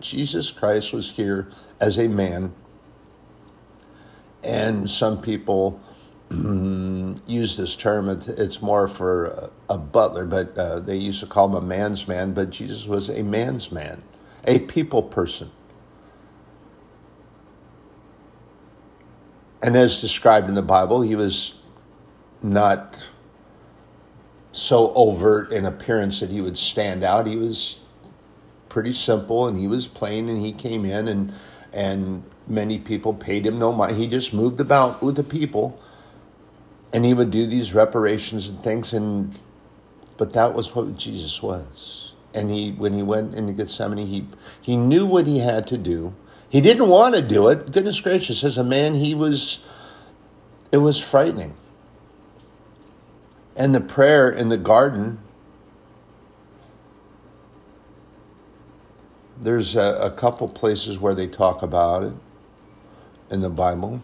Jesus 0.00 0.50
Christ 0.50 0.92
was 0.92 1.12
here 1.12 1.50
as 1.80 1.98
a 1.98 2.08
man. 2.08 2.54
And 4.44 4.88
some 4.88 5.20
people 5.20 5.80
use 6.30 7.56
this 7.56 7.74
term, 7.74 8.08
it's 8.08 8.62
more 8.62 8.86
for 8.86 9.50
a 9.68 9.78
butler, 9.78 10.26
but 10.26 10.56
uh, 10.58 10.80
they 10.80 10.96
used 10.96 11.20
to 11.20 11.26
call 11.26 11.48
him 11.48 11.54
a 11.54 11.60
man's 11.60 12.06
man, 12.06 12.32
but 12.32 12.50
Jesus 12.50 12.86
was 12.86 13.08
a 13.08 13.22
man's 13.22 13.72
man, 13.72 14.02
a 14.44 14.60
people 14.60 15.02
person. 15.02 15.50
And 19.62 19.76
as 19.76 20.00
described 20.00 20.48
in 20.48 20.54
the 20.54 20.62
Bible, 20.62 21.02
he 21.02 21.14
was 21.14 21.54
not 22.42 23.08
so 24.52 24.92
overt 24.94 25.52
in 25.52 25.64
appearance 25.64 26.20
that 26.20 26.30
he 26.30 26.40
would 26.40 26.56
stand 26.56 27.02
out. 27.02 27.26
He 27.26 27.36
was 27.36 27.80
pretty 28.68 28.92
simple 28.92 29.46
and 29.46 29.56
he 29.56 29.66
was 29.66 29.88
plain 29.88 30.28
and 30.28 30.44
he 30.44 30.52
came 30.52 30.84
in 30.84 31.08
and 31.08 31.32
and 31.72 32.22
many 32.46 32.78
people 32.78 33.14
paid 33.14 33.46
him 33.46 33.58
no 33.58 33.72
money. 33.72 33.94
He 33.94 34.06
just 34.06 34.32
moved 34.32 34.60
about 34.60 35.02
with 35.02 35.16
the 35.16 35.22
people, 35.22 35.80
and 36.92 37.04
he 37.04 37.12
would 37.14 37.30
do 37.30 37.46
these 37.46 37.74
reparations 37.74 38.48
and 38.48 38.62
things. 38.62 38.92
And 38.92 39.38
but 40.16 40.32
that 40.32 40.54
was 40.54 40.74
what 40.74 40.96
Jesus 40.96 41.42
was. 41.42 42.14
And 42.34 42.50
he, 42.50 42.72
when 42.72 42.92
he 42.92 43.02
went 43.02 43.34
into 43.34 43.52
Gethsemane, 43.52 44.06
he 44.06 44.26
he 44.60 44.76
knew 44.76 45.06
what 45.06 45.26
he 45.26 45.38
had 45.38 45.66
to 45.68 45.78
do. 45.78 46.14
He 46.50 46.60
didn't 46.60 46.88
want 46.88 47.14
to 47.14 47.22
do 47.22 47.48
it. 47.48 47.72
Goodness 47.72 48.00
gracious, 48.00 48.42
as 48.42 48.56
a 48.58 48.64
man, 48.64 48.94
he 48.94 49.14
was. 49.14 49.60
It 50.70 50.78
was 50.78 51.00
frightening. 51.02 51.54
And 53.56 53.74
the 53.74 53.80
prayer 53.80 54.30
in 54.30 54.48
the 54.48 54.58
garden 54.58 55.18
there's 59.40 59.76
a, 59.76 59.98
a, 60.02 60.10
couple 60.10 60.48
places 60.48 60.98
where 60.98 61.14
they 61.14 61.26
talk 61.26 61.62
about 61.62 62.02
it 62.02 62.12
in 63.30 63.40
the 63.40 63.50
Bible. 63.50 64.02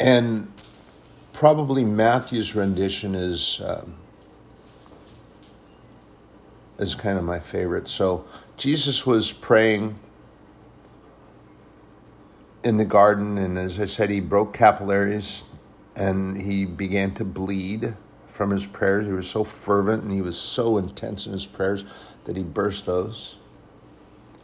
And 0.00 0.52
probably 1.32 1.84
Matthew's 1.84 2.54
rendition 2.54 3.14
is 3.14 3.60
um, 3.64 3.94
is 6.78 6.94
kind 6.94 7.18
of 7.18 7.24
my 7.24 7.38
favorite. 7.38 7.88
So 7.88 8.24
Jesus 8.56 9.06
was 9.06 9.32
praying 9.32 9.98
in 12.62 12.76
the 12.76 12.84
garden, 12.84 13.38
and 13.38 13.56
as 13.56 13.78
I 13.78 13.84
said, 13.84 14.10
he 14.10 14.20
broke 14.20 14.52
capillaries 14.52 15.44
and 15.94 16.40
he 16.40 16.66
began 16.66 17.14
to 17.14 17.24
bleed 17.24 17.96
from 18.26 18.50
his 18.50 18.66
prayers. 18.66 19.06
He 19.06 19.12
was 19.12 19.28
so 19.28 19.44
fervent 19.44 20.02
and 20.02 20.12
he 20.12 20.20
was 20.20 20.38
so 20.38 20.76
intense 20.76 21.26
in 21.26 21.32
his 21.32 21.46
prayers 21.46 21.84
that 22.24 22.36
he 22.36 22.42
burst 22.42 22.84
those. 22.84 23.38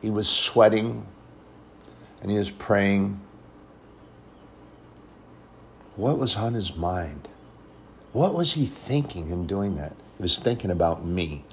He 0.00 0.08
was 0.08 0.28
sweating 0.28 1.06
and 2.20 2.30
he 2.30 2.38
was 2.38 2.50
praying. 2.50 3.20
What 5.96 6.18
was 6.18 6.36
on 6.36 6.54
his 6.54 6.74
mind? 6.74 7.28
What 8.12 8.34
was 8.34 8.54
he 8.54 8.64
thinking 8.64 9.28
in 9.28 9.46
doing 9.46 9.76
that? 9.76 9.94
He 10.16 10.22
was 10.22 10.38
thinking 10.38 10.70
about 10.70 11.04
me. 11.04 11.44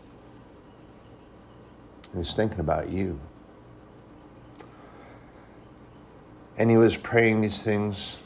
He 2.12 2.18
was 2.18 2.34
thinking 2.34 2.60
about 2.60 2.89
you. 2.89 3.20
And 6.58 6.70
he 6.70 6.78
was 6.78 6.98
praying 6.98 7.42
these 7.42 7.63
things 7.63 8.20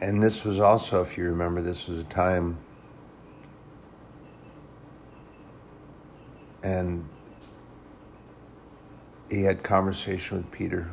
And 0.00 0.22
this 0.22 0.44
was 0.44 0.60
also, 0.60 1.02
if 1.02 1.18
you 1.18 1.24
remember, 1.24 1.60
this 1.60 1.88
was 1.88 2.00
a 2.00 2.04
time, 2.04 2.56
and 6.62 7.08
he 9.28 9.42
had 9.42 9.62
conversation 9.62 10.38
with 10.38 10.50
Peter. 10.52 10.92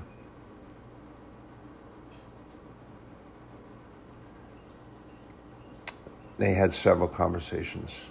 They 6.38 6.54
had 6.54 6.74
several 6.74 7.08
conversations. 7.08 8.10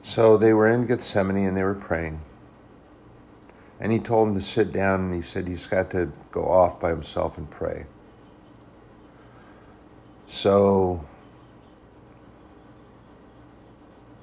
So 0.00 0.36
they 0.36 0.52
were 0.52 0.68
in 0.68 0.86
Gethsemane 0.86 1.46
and 1.46 1.56
they 1.56 1.62
were 1.62 1.74
praying. 1.74 2.20
And 3.80 3.92
he 3.92 3.98
told 3.98 4.28
him 4.28 4.34
to 4.34 4.40
sit 4.40 4.72
down 4.72 5.00
and 5.00 5.14
he 5.14 5.22
said 5.22 5.48
he's 5.48 5.66
got 5.66 5.90
to 5.90 6.12
go 6.30 6.44
off 6.44 6.78
by 6.80 6.90
himself 6.90 7.36
and 7.36 7.50
pray. 7.50 7.86
So 10.26 11.04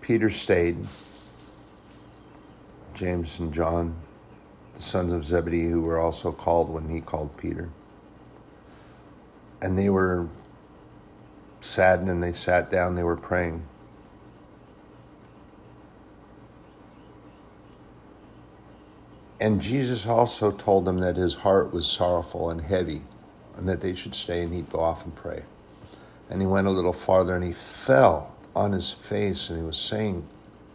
Peter 0.02 0.30
stayed. 0.30 0.88
James 2.94 3.40
and 3.40 3.54
John, 3.54 3.96
the 4.74 4.82
sons 4.82 5.14
of 5.14 5.24
Zebedee, 5.24 5.68
who 5.68 5.82
were 5.82 6.00
also 6.00 6.32
called 6.32 6.70
when 6.70 6.90
he 6.90 7.00
called 7.00 7.38
Peter. 7.38 7.70
And 9.62 9.78
they 9.78 9.90
were 9.90 10.28
saddened 11.60 12.10
and 12.10 12.24
they 12.24 12.32
sat 12.32 12.72
down, 12.72 12.96
they 12.96 13.04
were 13.04 13.18
praying. 13.18 13.66
And 19.42 19.62
Jesus 19.62 20.06
also 20.06 20.52
told 20.52 20.86
them 20.86 21.00
that 21.00 21.16
his 21.16 21.36
heart 21.36 21.74
was 21.74 21.88
sorrowful 21.88 22.50
and 22.50 22.62
heavy 22.62 23.04
and 23.60 23.68
that 23.68 23.82
they 23.82 23.94
should 23.94 24.16
stay, 24.16 24.42
and 24.44 24.54
he'd 24.54 24.70
go 24.70 24.80
off 24.80 25.04
and 25.04 25.14
pray. 25.14 25.44
And 26.30 26.42
he 26.42 26.48
went 26.48 26.68
a 26.68 26.72
little 26.72 26.94
farther, 26.94 27.36
and 27.36 27.44
he 27.44 27.52
fell 27.52 28.34
on 28.56 28.72
his 28.72 28.92
face, 28.92 29.50
and 29.50 29.60
he 29.60 29.66
was 29.66 29.78
saying, 29.78 30.26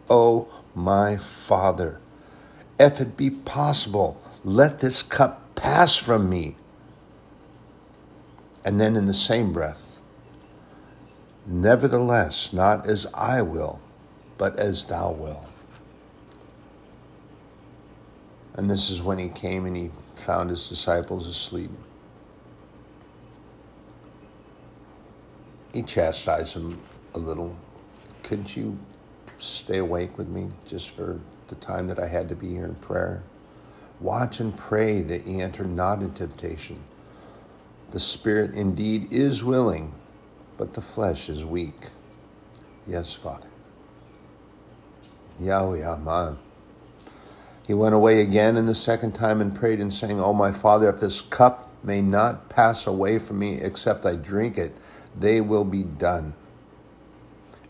Oh, 0.07 0.47
my 0.75 1.17
Father, 1.17 1.99
if 2.79 3.01
it 3.01 3.17
be 3.17 3.31
possible, 3.31 4.21
let 4.43 4.81
this 4.81 5.01
cup 5.01 5.55
pass 5.55 5.95
from 5.95 6.29
me. 6.29 6.57
And 8.65 8.81
then 8.81 8.97
in 8.97 9.05
the 9.05 9.13
same 9.13 9.53
breath, 9.53 9.85
Nevertheless, 11.45 12.51
not 12.53 12.87
as 12.87 13.05
I 13.13 13.41
will, 13.43 13.79
but 14.37 14.57
as 14.59 14.85
thou 14.85 15.11
will. 15.11 15.45
And 18.55 18.69
this 18.69 18.89
is 18.89 19.01
when 19.01 19.19
he 19.19 19.29
came 19.29 19.65
and 19.65 19.75
he 19.75 19.91
found 20.15 20.49
his 20.49 20.67
disciples 20.67 21.27
asleep. 21.27 21.69
He 25.71 25.83
chastised 25.83 26.55
them 26.55 26.81
a 27.13 27.19
little. 27.19 27.55
Couldn't 28.23 28.57
you 28.57 28.79
stay 29.37 29.77
awake 29.77 30.17
with 30.17 30.29
me 30.29 30.49
just 30.65 30.89
for 30.89 31.19
the 31.47 31.55
time 31.55 31.87
that 31.87 31.99
I 31.99 32.07
had 32.07 32.29
to 32.29 32.35
be 32.35 32.49
here 32.49 32.65
in 32.65 32.75
prayer? 32.75 33.21
Watch 33.99 34.39
and 34.39 34.57
pray 34.57 35.01
that 35.01 35.27
ye 35.27 35.41
enter 35.41 35.65
not 35.65 36.01
in 36.01 36.13
temptation. 36.13 36.81
The 37.95 38.01
spirit 38.01 38.53
indeed 38.55 39.07
is 39.09 39.41
willing, 39.41 39.93
but 40.57 40.73
the 40.73 40.81
flesh 40.81 41.29
is 41.29 41.45
weak. 41.45 41.91
Yes, 42.85 43.13
Father. 43.13 43.47
Yahweh 45.39 45.81
Aman. 45.81 46.37
He 47.65 47.73
went 47.73 47.95
away 47.95 48.19
again 48.19 48.57
and 48.57 48.67
the 48.67 48.75
second 48.75 49.13
time 49.13 49.39
and 49.39 49.55
prayed 49.55 49.79
and 49.79 49.93
saying, 49.93 50.19
O 50.19 50.33
my 50.33 50.51
Father, 50.51 50.89
if 50.89 50.99
this 50.99 51.21
cup 51.21 51.71
may 51.85 52.01
not 52.01 52.49
pass 52.49 52.85
away 52.85 53.17
from 53.17 53.39
me 53.39 53.61
except 53.61 54.05
I 54.05 54.15
drink 54.15 54.57
it, 54.57 54.75
they 55.17 55.39
will 55.39 55.63
be 55.63 55.83
done. 55.83 56.33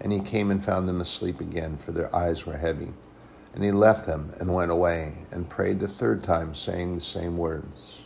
And 0.01 0.11
he 0.11 0.21
came 0.21 0.49
and 0.49 0.65
found 0.65 0.89
them 0.89 1.01
asleep 1.01 1.39
again, 1.39 1.77
for 1.77 1.91
their 1.91 2.13
eyes 2.15 2.47
were 2.47 2.57
heavy. 2.57 2.93
And 3.53 3.63
he 3.63 3.71
left 3.71 4.07
them 4.07 4.33
and 4.39 4.55
went 4.55 4.71
away 4.71 5.17
and 5.29 5.47
prayed 5.47 5.79
the 5.81 5.87
third 5.87 6.23
time, 6.23 6.55
saying 6.55 6.95
the 6.95 7.01
same 7.01 7.37
words. 7.37 8.04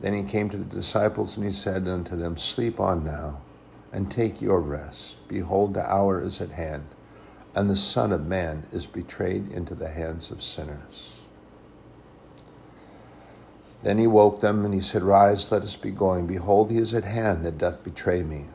Then 0.00 0.14
he 0.14 0.22
came 0.22 0.50
to 0.50 0.56
the 0.56 0.64
disciples 0.64 1.36
and 1.36 1.46
he 1.46 1.52
said 1.52 1.88
unto 1.88 2.16
them, 2.16 2.36
Sleep 2.36 2.78
on 2.78 3.04
now 3.04 3.40
and 3.92 4.10
take 4.10 4.42
your 4.42 4.60
rest. 4.60 5.16
Behold, 5.28 5.74
the 5.74 5.90
hour 5.90 6.22
is 6.22 6.40
at 6.40 6.50
hand, 6.50 6.84
and 7.54 7.70
the 7.70 7.76
Son 7.76 8.12
of 8.12 8.26
Man 8.26 8.64
is 8.72 8.86
betrayed 8.86 9.48
into 9.48 9.74
the 9.74 9.88
hands 9.88 10.30
of 10.30 10.42
sinners. 10.42 11.14
Then 13.82 13.98
he 13.98 14.06
woke 14.06 14.40
them 14.40 14.64
and 14.64 14.74
he 14.74 14.80
said, 14.80 15.02
Rise, 15.02 15.50
let 15.50 15.62
us 15.62 15.76
be 15.76 15.90
going. 15.90 16.26
Behold, 16.26 16.70
he 16.70 16.78
is 16.78 16.92
at 16.92 17.04
hand 17.04 17.44
that 17.44 17.58
doth 17.58 17.84
betray 17.84 18.22
me. 18.22 18.46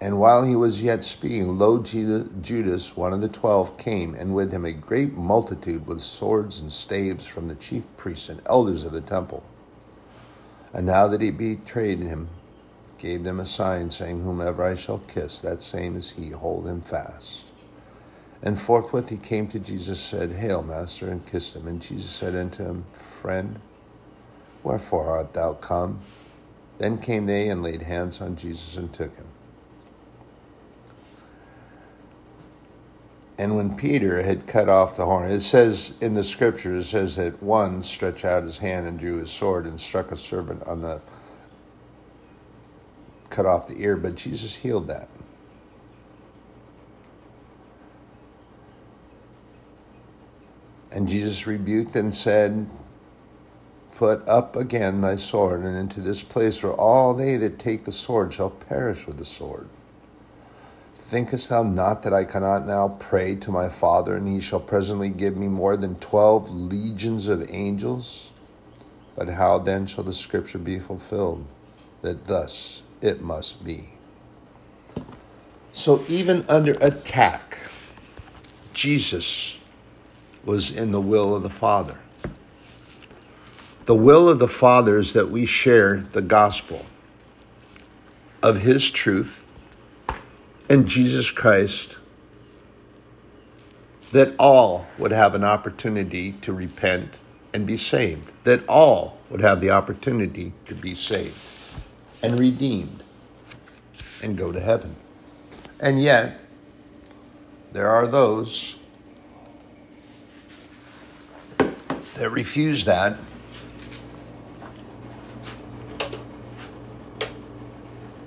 And 0.00 0.18
while 0.18 0.42
he 0.42 0.56
was 0.56 0.82
yet 0.82 1.04
speaking, 1.04 1.58
lo, 1.58 1.80
Judas, 1.80 2.96
one 2.96 3.12
of 3.12 3.20
the 3.20 3.28
twelve, 3.28 3.78
came, 3.78 4.14
and 4.14 4.34
with 4.34 4.52
him 4.52 4.64
a 4.64 4.72
great 4.72 5.12
multitude 5.12 5.86
with 5.86 6.00
swords 6.00 6.58
and 6.58 6.72
staves 6.72 7.26
from 7.26 7.46
the 7.46 7.54
chief 7.54 7.84
priests 7.96 8.28
and 8.28 8.42
elders 8.46 8.82
of 8.82 8.92
the 8.92 9.00
temple. 9.00 9.44
And 10.72 10.86
now 10.86 11.06
that 11.08 11.20
he 11.20 11.30
betrayed 11.30 12.00
him, 12.00 12.28
gave 12.98 13.24
them 13.24 13.40
a 13.40 13.46
sign, 13.46 13.90
saying, 13.90 14.22
Whomever 14.22 14.62
I 14.62 14.74
shall 14.76 14.98
kiss, 14.98 15.40
that 15.40 15.62
same 15.62 15.96
is 15.96 16.12
he, 16.12 16.30
hold 16.30 16.66
him 16.66 16.80
fast. 16.80 17.46
And 18.42 18.60
forthwith 18.60 19.10
he 19.10 19.18
came 19.18 19.48
to 19.48 19.58
Jesus, 19.58 20.00
said, 20.00 20.32
Hail, 20.32 20.62
Master, 20.62 21.08
and 21.08 21.26
kissed 21.26 21.54
him. 21.54 21.68
And 21.68 21.80
Jesus 21.80 22.10
said 22.10 22.34
unto 22.34 22.64
him, 22.64 22.84
Friend, 22.92 23.60
wherefore 24.62 25.06
art 25.10 25.34
thou 25.34 25.54
come? 25.54 26.00
Then 26.78 26.98
came 26.98 27.26
they 27.26 27.48
and 27.48 27.62
laid 27.62 27.82
hands 27.82 28.20
on 28.20 28.36
Jesus 28.36 28.76
and 28.76 28.92
took 28.92 29.14
him. 29.16 29.26
And 33.42 33.56
when 33.56 33.74
Peter 33.74 34.22
had 34.22 34.46
cut 34.46 34.68
off 34.68 34.96
the 34.96 35.04
horn, 35.04 35.28
it 35.28 35.40
says 35.40 35.94
in 36.00 36.14
the 36.14 36.22
scripture, 36.22 36.76
it 36.76 36.84
says 36.84 37.16
that 37.16 37.42
one 37.42 37.82
stretched 37.82 38.24
out 38.24 38.44
his 38.44 38.58
hand 38.58 38.86
and 38.86 39.00
drew 39.00 39.16
his 39.16 39.32
sword 39.32 39.66
and 39.66 39.80
struck 39.80 40.12
a 40.12 40.16
servant 40.16 40.62
on 40.62 40.82
the, 40.82 41.02
cut 43.30 43.44
off 43.44 43.66
the 43.66 43.82
ear, 43.82 43.96
but 43.96 44.14
Jesus 44.14 44.54
healed 44.54 44.86
that. 44.86 45.08
And 50.92 51.08
Jesus 51.08 51.44
rebuked 51.44 51.96
and 51.96 52.14
said, 52.14 52.68
Put 53.96 54.22
up 54.28 54.54
again 54.54 55.00
thy 55.00 55.16
sword, 55.16 55.64
and 55.64 55.76
into 55.76 56.00
this 56.00 56.22
place 56.22 56.62
where 56.62 56.74
all 56.74 57.12
they 57.12 57.36
that 57.38 57.58
take 57.58 57.86
the 57.86 57.90
sword 57.90 58.34
shall 58.34 58.50
perish 58.50 59.04
with 59.04 59.18
the 59.18 59.24
sword. 59.24 59.68
Thinkest 61.12 61.50
thou 61.50 61.62
not 61.62 62.04
that 62.04 62.14
I 62.14 62.24
cannot 62.24 62.66
now 62.66 62.96
pray 62.98 63.34
to 63.34 63.50
my 63.50 63.68
Father, 63.68 64.16
and 64.16 64.26
he 64.26 64.40
shall 64.40 64.60
presently 64.60 65.10
give 65.10 65.36
me 65.36 65.46
more 65.46 65.76
than 65.76 65.96
twelve 65.96 66.48
legions 66.48 67.28
of 67.28 67.46
angels? 67.50 68.30
But 69.14 69.28
how 69.28 69.58
then 69.58 69.84
shall 69.84 70.04
the 70.04 70.14
scripture 70.14 70.56
be 70.56 70.78
fulfilled, 70.78 71.44
that 72.00 72.28
thus 72.28 72.82
it 73.02 73.20
must 73.20 73.62
be? 73.62 73.90
So, 75.74 76.02
even 76.08 76.46
under 76.48 76.78
attack, 76.80 77.58
Jesus 78.72 79.58
was 80.46 80.70
in 80.74 80.92
the 80.92 81.00
will 81.02 81.36
of 81.36 81.42
the 81.42 81.50
Father. 81.50 81.98
The 83.84 83.94
will 83.94 84.30
of 84.30 84.38
the 84.38 84.48
Father 84.48 84.98
is 84.98 85.12
that 85.12 85.30
we 85.30 85.44
share 85.44 86.06
the 86.12 86.22
gospel 86.22 86.86
of 88.42 88.62
His 88.62 88.90
truth 88.90 89.41
in 90.72 90.86
Jesus 90.86 91.30
Christ, 91.30 91.98
that 94.10 94.34
all 94.38 94.86
would 94.96 95.10
have 95.10 95.34
an 95.34 95.44
opportunity 95.44 96.32
to 96.40 96.50
repent 96.50 97.12
and 97.52 97.66
be 97.66 97.76
saved, 97.76 98.30
that 98.44 98.66
all 98.66 99.18
would 99.28 99.42
have 99.42 99.60
the 99.60 99.68
opportunity 99.68 100.54
to 100.64 100.74
be 100.74 100.94
saved 100.94 101.36
and 102.22 102.40
redeemed 102.40 103.02
and 104.22 104.38
go 104.38 104.50
to 104.50 104.60
heaven. 104.60 104.96
And 105.78 106.00
yet, 106.00 106.40
there 107.72 107.88
are 107.88 108.06
those 108.06 108.78
that 111.58 112.30
refuse 112.30 112.86
that 112.86 113.18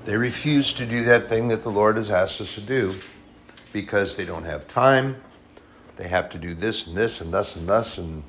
They 0.05 0.15
refuse 0.17 0.71
to 0.73 0.85
do 0.85 1.03
that 1.05 1.27
thing 1.27 1.47
that 1.47 1.63
the 1.63 1.71
Lord 1.71 1.97
has 1.97 2.11
asked 2.11 2.39
us 2.39 2.53
to 2.55 2.61
do 2.61 2.93
because 3.73 4.15
they 4.15 4.23
don't 4.23 4.43
have 4.43 4.67
time. 4.67 5.15
They 5.97 6.07
have 6.07 6.29
to 6.29 6.37
do 6.37 6.53
this 6.53 6.85
and 6.85 6.95
this 6.95 7.21
and 7.21 7.33
thus 7.33 7.55
and 7.55 7.67
thus, 7.67 7.97
and 7.97 8.21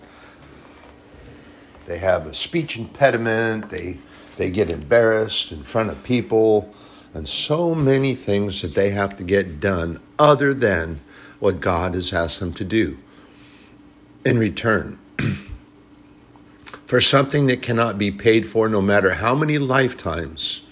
they 1.84 1.98
have 1.98 2.26
a 2.26 2.32
speech 2.32 2.78
impediment. 2.78 3.68
They 3.68 3.98
they 4.38 4.50
get 4.50 4.70
embarrassed 4.70 5.52
in 5.52 5.62
front 5.62 5.90
of 5.90 6.02
people, 6.02 6.74
and 7.12 7.28
so 7.28 7.74
many 7.74 8.14
things 8.14 8.62
that 8.62 8.74
they 8.74 8.90
have 8.90 9.18
to 9.18 9.24
get 9.24 9.60
done 9.60 10.00
other 10.18 10.54
than 10.54 11.00
what 11.40 11.60
God 11.60 11.92
has 11.92 12.10
asked 12.10 12.40
them 12.40 12.54
to 12.54 12.64
do 12.64 12.96
in 14.24 14.38
return. 14.38 14.98
for 16.86 17.02
something 17.02 17.46
that 17.48 17.60
cannot 17.60 17.98
be 17.98 18.10
paid 18.10 18.46
for, 18.46 18.66
no 18.66 18.80
matter 18.80 19.14
how 19.14 19.34
many 19.34 19.58
lifetimes 19.58 20.65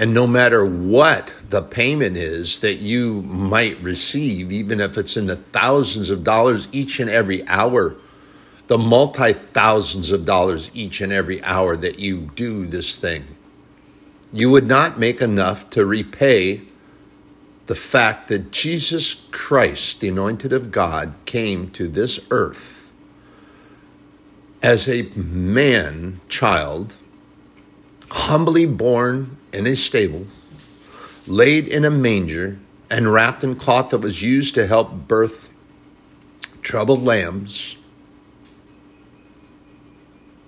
and 0.00 0.14
no 0.14 0.26
matter 0.26 0.64
what 0.64 1.36
the 1.50 1.60
payment 1.60 2.16
is 2.16 2.60
that 2.60 2.76
you 2.76 3.20
might 3.20 3.78
receive, 3.82 4.50
even 4.50 4.80
if 4.80 4.96
it's 4.96 5.14
in 5.14 5.26
the 5.26 5.36
thousands 5.36 6.08
of 6.08 6.24
dollars 6.24 6.68
each 6.72 7.00
and 7.00 7.10
every 7.10 7.46
hour, 7.46 7.94
the 8.68 8.78
multi 8.78 9.34
thousands 9.34 10.10
of 10.10 10.24
dollars 10.24 10.70
each 10.72 11.02
and 11.02 11.12
every 11.12 11.44
hour 11.44 11.76
that 11.76 11.98
you 11.98 12.30
do 12.34 12.64
this 12.64 12.96
thing, 12.96 13.26
you 14.32 14.48
would 14.48 14.66
not 14.66 14.98
make 14.98 15.20
enough 15.20 15.68
to 15.68 15.84
repay 15.84 16.62
the 17.66 17.74
fact 17.74 18.28
that 18.28 18.52
Jesus 18.52 19.28
Christ, 19.32 20.00
the 20.00 20.08
anointed 20.08 20.54
of 20.54 20.70
God, 20.70 21.14
came 21.26 21.68
to 21.72 21.86
this 21.88 22.26
earth 22.30 22.90
as 24.62 24.88
a 24.88 25.02
man 25.14 26.22
child, 26.30 26.94
humbly 28.10 28.66
born 28.66 29.36
in 29.52 29.66
a 29.66 29.76
stable, 29.76 30.26
laid 31.28 31.68
in 31.68 31.84
a 31.84 31.90
manger, 31.90 32.58
and 32.90 33.12
wrapped 33.12 33.44
in 33.44 33.54
cloth 33.54 33.90
that 33.90 33.98
was 33.98 34.22
used 34.22 34.54
to 34.54 34.66
help 34.66 35.06
birth 35.06 35.52
troubled 36.62 37.02
lambs, 37.02 37.76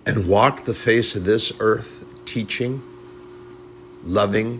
and 0.05 0.27
walked 0.27 0.67
the 0.67 0.75
face 0.75 1.15
of 1.15 1.25
this 1.25 1.53
earth 1.61 2.05
teaching, 2.27 2.83
loving. 4.03 4.59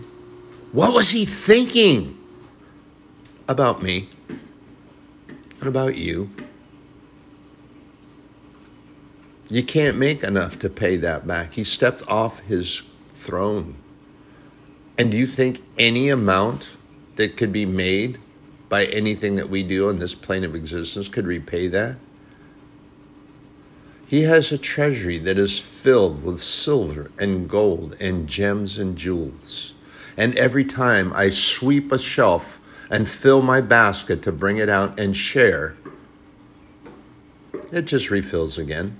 What 0.71 0.95
was 0.95 1.11
he 1.11 1.25
thinking 1.25 2.17
about 3.47 3.83
me 3.83 4.09
and 5.59 5.67
about 5.67 5.97
you? 5.97 6.29
You 9.49 9.63
can't 9.63 9.97
make 9.97 10.23
enough 10.23 10.57
to 10.59 10.69
pay 10.69 10.95
that 10.97 11.27
back. 11.27 11.53
He 11.53 11.63
stepped 11.63 12.07
off 12.07 12.39
his 12.39 12.81
throne. 13.23 13.75
And 14.97 15.09
do 15.09 15.17
you 15.17 15.25
think 15.25 15.63
any 15.79 16.09
amount 16.09 16.77
that 17.15 17.37
could 17.37 17.51
be 17.51 17.65
made 17.65 18.19
by 18.69 18.85
anything 18.85 19.35
that 19.35 19.49
we 19.49 19.63
do 19.63 19.89
on 19.89 19.99
this 19.99 20.15
plane 20.15 20.43
of 20.43 20.55
existence 20.55 21.07
could 21.07 21.25
repay 21.25 21.67
that? 21.67 21.97
He 24.07 24.23
has 24.23 24.51
a 24.51 24.57
treasury 24.59 25.17
that 25.19 25.39
is 25.39 25.57
filled 25.59 26.23
with 26.23 26.39
silver 26.39 27.09
and 27.17 27.49
gold 27.49 27.95
and 27.99 28.27
gems 28.27 28.77
and 28.77 28.95
jewels. 28.95 29.73
And 30.15 30.37
every 30.37 30.65
time 30.65 31.11
I 31.15 31.29
sweep 31.29 31.91
a 31.91 31.97
shelf 31.97 32.59
and 32.91 33.07
fill 33.07 33.41
my 33.41 33.59
basket 33.59 34.21
to 34.23 34.31
bring 34.31 34.57
it 34.57 34.69
out 34.69 34.99
and 34.99 35.17
share, 35.17 35.75
it 37.71 37.85
just 37.85 38.11
refills 38.11 38.59
again. 38.59 38.97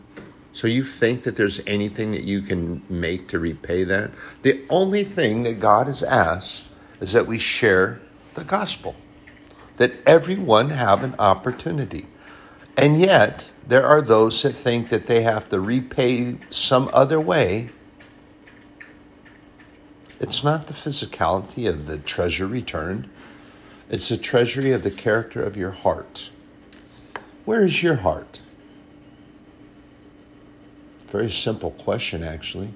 So 0.54 0.68
you 0.68 0.84
think 0.84 1.24
that 1.24 1.36
there's 1.36 1.62
anything 1.66 2.12
that 2.12 2.24
you 2.24 2.42
can 2.42 2.84
make 2.88 3.28
to 3.30 3.40
repay 3.40 3.84
that? 3.86 4.12
The 4.44 4.64
only 4.70 5.04
thing 5.04 5.44
that 5.44 5.60
God 5.60 5.88
has 5.88 6.04
asked 6.04 6.66
is 7.02 7.12
that 7.14 7.26
we 7.26 7.40
share 7.40 8.00
the 8.36 8.44
gospel, 8.44 8.96
that 9.78 9.94
everyone 10.06 10.70
have 10.70 11.04
an 11.04 11.16
opportunity. 11.18 12.06
And 12.78 13.00
yet, 13.00 13.50
there 13.68 13.84
are 13.84 14.02
those 14.02 14.44
that 14.44 14.54
think 14.54 14.90
that 14.90 15.08
they 15.08 15.24
have 15.24 15.50
to 15.50 15.60
repay 15.60 16.38
some 16.52 16.90
other 16.94 17.20
way. 17.20 17.70
It's 20.20 20.44
not 20.44 20.68
the 20.68 20.74
physicality 20.74 21.68
of 21.68 21.88
the 21.88 21.98
treasure 21.98 22.48
returned, 22.48 23.10
it's 23.90 24.10
the 24.10 24.18
treasury 24.18 24.72
of 24.72 24.84
the 24.84 24.92
character 24.92 25.44
of 25.44 25.58
your 25.58 25.72
heart. 25.72 26.30
Where 27.44 27.64
is 27.66 27.82
your 27.82 27.98
heart? 27.98 28.43
Very 31.14 31.30
simple 31.30 31.70
question, 31.70 32.24
actually. 32.24 32.70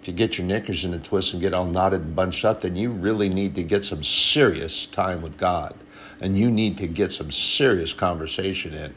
If 0.00 0.08
you 0.08 0.14
get 0.14 0.38
your 0.38 0.46
knickers 0.46 0.86
in 0.86 0.94
a 0.94 0.98
twist 0.98 1.34
and 1.34 1.42
get 1.42 1.52
all 1.52 1.66
knotted 1.66 2.00
and 2.00 2.16
bunched 2.16 2.46
up, 2.46 2.62
then 2.62 2.76
you 2.76 2.88
really 2.90 3.28
need 3.28 3.54
to 3.56 3.62
get 3.62 3.84
some 3.84 4.02
serious 4.02 4.86
time 4.86 5.20
with 5.20 5.36
God. 5.36 5.74
And 6.18 6.38
you 6.38 6.50
need 6.50 6.78
to 6.78 6.86
get 6.86 7.12
some 7.12 7.30
serious 7.30 7.92
conversation 7.92 8.72
in. 8.72 8.94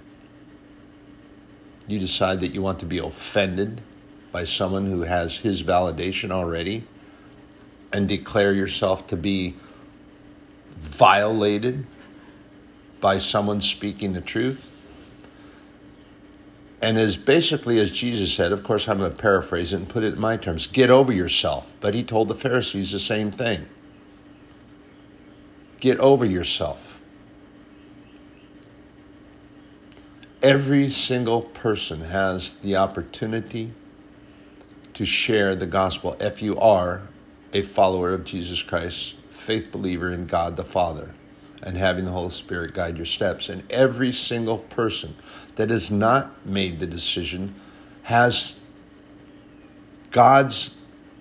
You 1.86 2.00
decide 2.00 2.40
that 2.40 2.54
you 2.54 2.62
want 2.62 2.80
to 2.80 2.86
be 2.86 3.00
offended 3.00 3.82
by 4.32 4.46
someone 4.46 4.86
who 4.86 5.02
has 5.02 5.40
his 5.40 5.62
validation 5.62 6.32
already 6.32 6.86
and 7.92 8.08
declare 8.08 8.54
yourself 8.54 9.06
to 9.08 9.18
be 9.18 9.56
violated 10.78 11.86
by 13.02 13.18
someone 13.18 13.60
speaking 13.60 14.14
the 14.14 14.22
truth 14.22 14.69
and 16.82 16.98
as 16.98 17.18
basically 17.18 17.80
as 17.80 17.92
Jesus 17.92 18.34
said, 18.34 18.52
of 18.52 18.64
course, 18.64 18.88
I'm 18.88 19.00
going 19.00 19.12
to 19.12 19.18
paraphrase 19.18 19.74
it 19.74 19.78
and 19.78 19.90
put 19.90 20.04
it 20.04 20.14
in 20.14 20.20
my 20.20 20.38
terms 20.38 20.66
get 20.66 20.90
over 20.90 21.12
yourself. 21.12 21.74
But 21.82 21.94
he 21.94 22.04
told 22.04 22.30
the 22.30 22.36
Pharisees 22.36 22.92
the 22.92 23.00
same 23.00 23.32
thing 23.32 23.66
get 25.80 26.00
over 26.00 26.26
yourself. 26.26 27.02
Every 30.42 30.90
single 30.90 31.42
person 31.42 32.02
has 32.02 32.56
the 32.56 32.78
opportunity 32.78 33.74
to 34.94 35.06
share 35.06 35.54
the 35.56 35.66
gospel 35.66 36.16
if 36.20 36.42
you 36.42 36.58
are 36.58 37.02
a 37.54 37.62
follower 37.62 38.14
of 38.14 38.24
Jesus 38.24 38.62
Christ, 38.62 39.16
faith 39.30 39.72
believer 39.72 40.12
in 40.12 40.28
God 40.28 40.56
the 40.56 40.64
Father, 40.64 41.14
and 41.62 41.76
having 41.76 42.06
the 42.06 42.12
Holy 42.12 42.30
Spirit 42.30 42.74
guide 42.74 42.96
your 42.96 43.06
steps. 43.06 43.50
And 43.50 43.70
every 43.70 44.14
single 44.14 44.60
person 44.60 45.16
that 45.60 45.70
has 45.70 45.92
not 45.92 46.46
made 46.46 46.80
the 46.80 46.88
decision 46.88 47.54
has 48.04 48.62
God's 50.10 50.78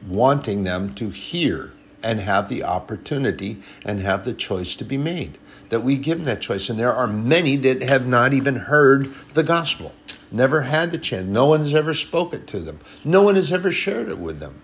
wanting 0.06 0.62
them 0.62 0.94
to 0.94 1.10
hear 1.10 1.72
and 2.04 2.20
have 2.20 2.48
the 2.48 2.62
opportunity 2.62 3.60
and 3.84 3.98
have 4.00 4.24
the 4.24 4.32
choice 4.32 4.76
to 4.76 4.84
be 4.84 4.96
made. 4.96 5.38
That 5.70 5.80
we 5.80 5.96
give 5.96 6.18
them 6.18 6.26
that 6.26 6.40
choice. 6.40 6.70
And 6.70 6.78
there 6.78 6.94
are 6.94 7.08
many 7.08 7.56
that 7.56 7.82
have 7.82 8.06
not 8.06 8.32
even 8.32 8.54
heard 8.54 9.12
the 9.34 9.42
gospel, 9.42 9.92
never 10.30 10.62
had 10.62 10.92
the 10.92 10.98
chance. 10.98 11.26
No 11.26 11.46
one 11.46 11.58
has 11.58 11.74
ever 11.74 11.92
spoken 11.92 12.46
to 12.46 12.60
them, 12.60 12.78
no 13.04 13.22
one 13.22 13.34
has 13.34 13.52
ever 13.52 13.72
shared 13.72 14.08
it 14.08 14.18
with 14.18 14.38
them. 14.38 14.62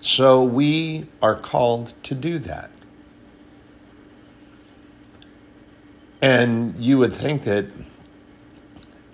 So 0.00 0.44
we 0.44 1.08
are 1.20 1.34
called 1.34 1.94
to 2.04 2.14
do 2.14 2.38
that. 2.38 2.70
And 6.22 6.76
you 6.78 6.98
would 6.98 7.12
think 7.12 7.42
that 7.42 7.66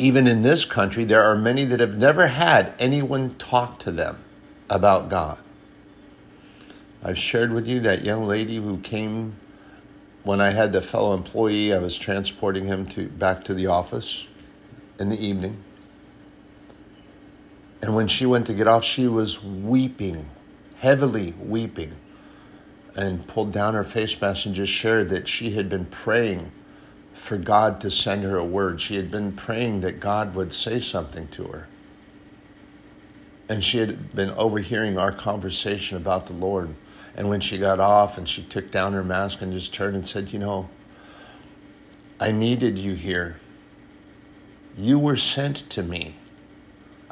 even 0.05 0.27
in 0.27 0.43
this 0.43 0.67
country, 0.67 1.03
there 1.03 1.25
are 1.25 1.35
many 1.35 1.65
that 1.65 1.81
have 1.81 1.97
never 1.97 2.27
had 2.27 2.75
anyone 2.79 3.35
talk 3.37 3.79
to 3.79 3.91
them 3.91 4.23
about 4.69 5.09
God. 5.09 5.39
I've 7.03 7.17
shared 7.17 7.53
with 7.53 7.67
you 7.67 7.81
that 7.81 8.05
young 8.05 8.27
lady 8.27 8.57
who 8.57 8.81
came 8.81 9.37
when 10.23 10.43
I 10.43 10.51
had 10.51 10.73
the 10.73 10.83
fellow 10.83 11.15
employee, 11.15 11.73
I 11.73 11.79
was 11.79 11.97
transporting 11.97 12.67
him 12.67 12.85
to 12.89 13.09
back 13.09 13.45
to 13.45 13.55
the 13.55 13.67
office 13.69 14.27
in 15.01 15.09
the 15.09 15.19
evening. 15.19 15.65
And 17.81 17.97
when 17.97 18.07
she 18.07 18.27
went 18.27 18.47
to 18.49 18.53
get 18.53 18.69
off, 18.69 18.85
she 18.85 19.09
was 19.09 19.43
weeping, 19.43 20.29
heavily 20.77 21.33
weeping, 21.39 21.93
and 22.95 23.27
pulled 23.27 23.53
down 23.53 23.73
her 23.73 23.85
face 23.85 24.21
mask 24.21 24.45
and 24.45 24.55
just 24.55 24.73
shared 24.73 25.09
that 25.09 25.29
she 25.29 25.53
had 25.53 25.71
been 25.71 25.87
praying 25.87 26.53
for 27.25 27.39
God 27.39 27.81
to 27.81 27.91
send 27.91 28.23
her 28.23 28.37
a 28.37 28.45
word. 28.45 28.79
She 28.79 28.97
had 28.97 29.11
been 29.11 29.33
praying 29.33 29.81
that 29.81 29.99
God 29.99 30.35
would 30.35 30.53
say 30.53 30.79
something 30.79 31.27
to 31.29 31.45
her. 31.45 31.67
And 33.49 33.65
she 33.65 33.79
had 33.79 34.15
been 34.15 34.29
overhearing 34.33 34.99
our 34.99 35.11
conversation 35.11 35.97
about 35.97 36.27
the 36.27 36.35
Lord. 36.35 36.75
And 37.17 37.31
when 37.31 37.41
she 37.41 37.57
got 37.57 37.81
off 37.81 38.19
and 38.19 38.29
she 38.29 38.43
took 38.43 38.71
down 38.71 38.93
her 38.93 39.03
mask 39.03 39.41
and 39.41 39.55
just 39.55 39.73
turned 39.73 39.97
and 39.97 40.07
said, 40.07 40.35
You 40.35 40.39
know, 40.39 40.69
I 42.21 42.31
needed 42.31 42.77
you 42.77 42.93
here. 42.93 43.41
You 44.77 44.99
were 44.99 45.17
sent 45.17 45.71
to 45.71 45.83
me. 45.83 46.17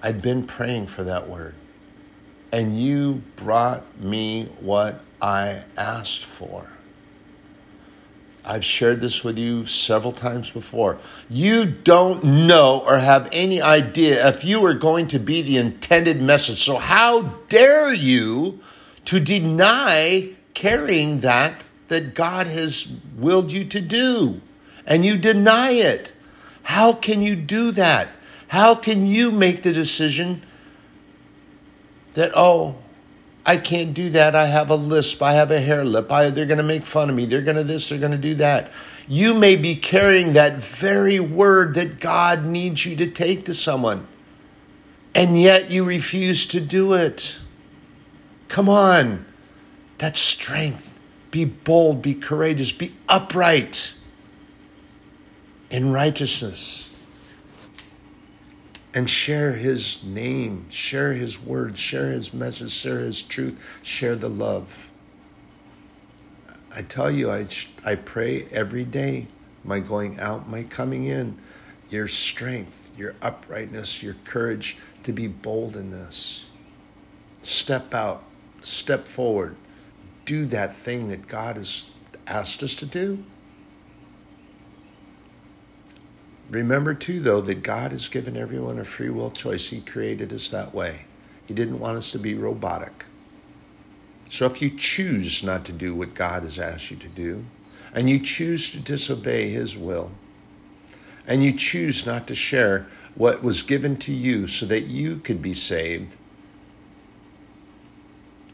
I'd 0.00 0.20
been 0.20 0.46
praying 0.46 0.88
for 0.88 1.04
that 1.04 1.26
word. 1.26 1.54
And 2.52 2.78
you 2.78 3.22
brought 3.36 3.98
me 3.98 4.50
what 4.60 5.00
I 5.22 5.64
asked 5.78 6.26
for. 6.26 6.66
I've 8.44 8.64
shared 8.64 9.00
this 9.00 9.22
with 9.22 9.38
you 9.38 9.66
several 9.66 10.12
times 10.12 10.50
before. 10.50 10.98
You 11.30 11.64
don't 11.64 12.24
know 12.24 12.82
or 12.86 12.98
have 12.98 13.28
any 13.30 13.62
idea 13.62 14.28
if 14.28 14.44
you 14.44 14.64
are 14.66 14.74
going 14.74 15.06
to 15.08 15.20
be 15.20 15.42
the 15.42 15.58
intended 15.58 16.20
message. 16.20 16.62
So, 16.62 16.76
how 16.76 17.22
dare 17.48 17.92
you 17.92 18.60
to 19.04 19.20
deny 19.20 20.30
carrying 20.54 21.20
that 21.20 21.64
that 21.86 22.14
God 22.14 22.48
has 22.48 22.88
willed 23.16 23.52
you 23.52 23.64
to 23.66 23.80
do? 23.80 24.40
And 24.86 25.04
you 25.04 25.16
deny 25.16 25.72
it. 25.72 26.12
How 26.64 26.92
can 26.92 27.22
you 27.22 27.36
do 27.36 27.70
that? 27.72 28.08
How 28.48 28.74
can 28.74 29.06
you 29.06 29.30
make 29.30 29.62
the 29.62 29.72
decision 29.72 30.42
that, 32.14 32.32
oh, 32.34 32.76
I 33.44 33.56
can't 33.56 33.92
do 33.92 34.10
that. 34.10 34.36
I 34.36 34.46
have 34.46 34.70
a 34.70 34.76
lisp. 34.76 35.20
I 35.22 35.32
have 35.32 35.50
a 35.50 35.60
hare 35.60 35.84
lip. 35.84 36.12
I, 36.12 36.30
they're 36.30 36.46
going 36.46 36.58
to 36.58 36.64
make 36.64 36.84
fun 36.84 37.10
of 37.10 37.16
me. 37.16 37.26
They're 37.26 37.42
going 37.42 37.56
to 37.56 37.64
this. 37.64 37.88
They're 37.88 37.98
going 37.98 38.12
to 38.12 38.18
do 38.18 38.34
that. 38.36 38.70
You 39.08 39.34
may 39.34 39.56
be 39.56 39.74
carrying 39.74 40.34
that 40.34 40.56
very 40.56 41.18
word 41.18 41.74
that 41.74 41.98
God 41.98 42.44
needs 42.44 42.86
you 42.86 42.94
to 42.96 43.10
take 43.10 43.44
to 43.46 43.54
someone, 43.54 44.06
and 45.14 45.40
yet 45.40 45.70
you 45.72 45.82
refuse 45.84 46.46
to 46.46 46.60
do 46.60 46.92
it. 46.92 47.38
Come 48.46 48.68
on. 48.68 49.26
That's 49.98 50.20
strength. 50.20 51.02
Be 51.32 51.44
bold. 51.44 52.00
Be 52.00 52.14
courageous. 52.14 52.70
Be 52.70 52.92
upright 53.08 53.94
in 55.70 55.90
righteousness 55.90 56.91
and 58.94 59.08
share 59.08 59.52
his 59.52 60.04
name, 60.04 60.66
share 60.68 61.12
his 61.12 61.40
word, 61.40 61.78
share 61.78 62.10
his 62.10 62.34
message, 62.34 62.72
share 62.72 63.00
his 63.00 63.22
truth, 63.22 63.58
share 63.82 64.16
the 64.16 64.28
love. 64.28 64.90
I 66.74 66.82
tell 66.82 67.10
you, 67.10 67.30
I, 67.30 67.46
I 67.84 67.94
pray 67.94 68.46
every 68.50 68.84
day, 68.84 69.26
my 69.64 69.80
going 69.80 70.18
out, 70.20 70.48
my 70.48 70.62
coming 70.62 71.04
in, 71.04 71.38
your 71.90 72.08
strength, 72.08 72.90
your 72.96 73.14
uprightness, 73.22 74.02
your 74.02 74.16
courage 74.24 74.78
to 75.04 75.12
be 75.12 75.26
bold 75.26 75.76
in 75.76 75.90
this. 75.90 76.46
Step 77.42 77.94
out, 77.94 78.22
step 78.62 79.06
forward, 79.06 79.56
do 80.24 80.46
that 80.46 80.74
thing 80.74 81.08
that 81.08 81.28
God 81.28 81.56
has 81.56 81.90
asked 82.26 82.62
us 82.62 82.76
to 82.76 82.86
do. 82.86 83.24
Remember, 86.52 86.92
too, 86.92 87.18
though, 87.18 87.40
that 87.40 87.62
God 87.62 87.92
has 87.92 88.08
given 88.10 88.36
everyone 88.36 88.78
a 88.78 88.84
free 88.84 89.08
will 89.08 89.30
choice. 89.30 89.70
He 89.70 89.80
created 89.80 90.34
us 90.34 90.50
that 90.50 90.74
way. 90.74 91.06
He 91.46 91.54
didn't 91.54 91.80
want 91.80 91.96
us 91.96 92.12
to 92.12 92.18
be 92.18 92.34
robotic. 92.34 93.06
So 94.28 94.44
if 94.44 94.60
you 94.60 94.68
choose 94.68 95.42
not 95.42 95.64
to 95.64 95.72
do 95.72 95.94
what 95.94 96.14
God 96.14 96.42
has 96.42 96.58
asked 96.58 96.90
you 96.90 96.98
to 96.98 97.08
do, 97.08 97.46
and 97.94 98.10
you 98.10 98.20
choose 98.20 98.70
to 98.72 98.80
disobey 98.80 99.48
His 99.48 99.78
will, 99.78 100.12
and 101.26 101.42
you 101.42 101.56
choose 101.56 102.04
not 102.04 102.26
to 102.26 102.34
share 102.34 102.86
what 103.14 103.42
was 103.42 103.62
given 103.62 103.96
to 103.96 104.12
you 104.12 104.46
so 104.46 104.66
that 104.66 104.82
you 104.82 105.16
could 105.16 105.40
be 105.40 105.54
saved. 105.54 106.16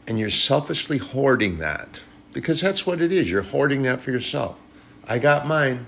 And 0.07 0.17
you're 0.17 0.29
selfishly 0.29 0.99
hoarding 0.99 1.57
that 1.57 2.01
because 2.31 2.61
that's 2.61 2.87
what 2.87 3.01
it 3.01 3.11
is. 3.11 3.29
You're 3.29 3.41
hoarding 3.41 3.81
that 3.81 4.01
for 4.01 4.11
yourself. 4.11 4.57
I 5.05 5.19
got 5.19 5.45
mine. 5.45 5.87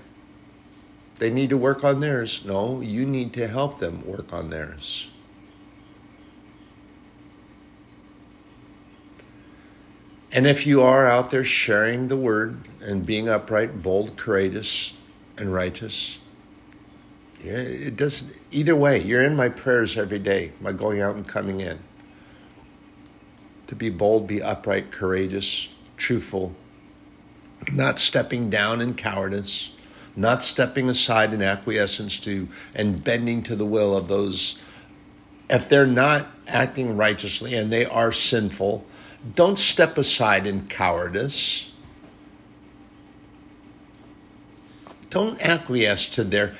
They 1.22 1.30
need 1.30 1.50
to 1.50 1.56
work 1.56 1.84
on 1.84 2.00
theirs. 2.00 2.44
No, 2.44 2.80
you 2.80 3.06
need 3.06 3.32
to 3.34 3.46
help 3.46 3.78
them 3.78 4.04
work 4.04 4.32
on 4.32 4.50
theirs. 4.50 5.08
And 10.32 10.48
if 10.48 10.66
you 10.66 10.82
are 10.82 11.06
out 11.06 11.30
there 11.30 11.44
sharing 11.44 12.08
the 12.08 12.16
word 12.16 12.66
and 12.80 13.06
being 13.06 13.28
upright, 13.28 13.84
bold, 13.84 14.16
courageous, 14.16 14.94
and 15.38 15.54
righteous, 15.54 16.18
it 17.40 17.94
doesn't, 17.94 18.34
either 18.50 18.74
way. 18.74 18.98
You're 19.00 19.22
in 19.22 19.36
my 19.36 19.48
prayers 19.48 19.96
every 19.96 20.18
day, 20.18 20.50
my 20.60 20.72
going 20.72 21.00
out 21.00 21.14
and 21.14 21.24
coming 21.24 21.60
in. 21.60 21.78
To 23.68 23.76
be 23.76 23.90
bold, 23.90 24.26
be 24.26 24.42
upright, 24.42 24.90
courageous, 24.90 25.72
truthful, 25.96 26.56
not 27.70 28.00
stepping 28.00 28.50
down 28.50 28.80
in 28.80 28.94
cowardice, 28.94 29.71
not 30.14 30.42
stepping 30.42 30.88
aside 30.88 31.32
in 31.32 31.42
acquiescence 31.42 32.18
to 32.20 32.48
and 32.74 33.02
bending 33.02 33.42
to 33.44 33.56
the 33.56 33.66
will 33.66 33.96
of 33.96 34.08
those. 34.08 34.62
If 35.48 35.68
they're 35.68 35.86
not 35.86 36.28
acting 36.46 36.96
righteously 36.96 37.54
and 37.54 37.72
they 37.72 37.84
are 37.86 38.12
sinful, 38.12 38.84
don't 39.34 39.58
step 39.58 39.96
aside 39.98 40.46
in 40.46 40.66
cowardice. 40.68 41.72
Don't 45.10 45.40
acquiesce 45.42 46.08
to 46.10 46.24
their. 46.24 46.54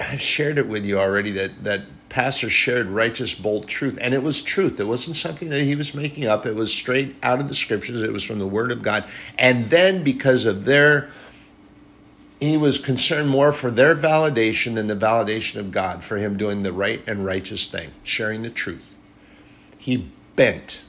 I've 0.00 0.20
shared 0.20 0.58
it 0.58 0.66
with 0.66 0.84
you 0.84 0.98
already 0.98 1.30
that, 1.32 1.64
that 1.64 1.82
pastor 2.08 2.50
shared 2.50 2.86
righteous, 2.86 3.34
bold 3.34 3.68
truth, 3.68 3.98
and 4.00 4.12
it 4.12 4.22
was 4.22 4.42
truth. 4.42 4.80
It 4.80 4.84
wasn't 4.84 5.16
something 5.16 5.48
that 5.50 5.62
he 5.62 5.76
was 5.76 5.94
making 5.94 6.26
up. 6.26 6.44
It 6.44 6.54
was 6.54 6.72
straight 6.72 7.14
out 7.22 7.38
of 7.40 7.48
the 7.48 7.54
scriptures. 7.54 8.02
It 8.02 8.12
was 8.12 8.24
from 8.24 8.38
the 8.38 8.46
Word 8.46 8.72
of 8.72 8.82
God. 8.82 9.04
And 9.38 9.70
then, 9.70 10.02
because 10.02 10.44
of 10.44 10.64
their, 10.64 11.10
he 12.40 12.56
was 12.56 12.78
concerned 12.78 13.28
more 13.28 13.52
for 13.52 13.70
their 13.70 13.94
validation 13.94 14.74
than 14.74 14.86
the 14.86 14.96
validation 14.96 15.56
of 15.56 15.70
God 15.70 16.02
for 16.02 16.16
him 16.16 16.36
doing 16.36 16.62
the 16.62 16.72
right 16.72 17.02
and 17.06 17.24
righteous 17.24 17.66
thing, 17.66 17.90
sharing 18.02 18.42
the 18.42 18.50
truth. 18.50 18.98
He 19.78 20.08
bent 20.36 20.82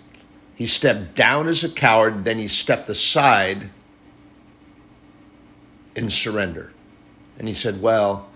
he 0.61 0.67
stepped 0.67 1.15
down 1.15 1.47
as 1.47 1.63
a 1.63 1.69
coward, 1.69 2.23
then 2.23 2.37
he 2.37 2.47
stepped 2.47 2.87
aside 2.87 3.71
in 5.95 6.07
surrender. 6.11 6.71
And 7.39 7.47
he 7.47 7.53
said, 7.55 7.81
Well, 7.81 8.29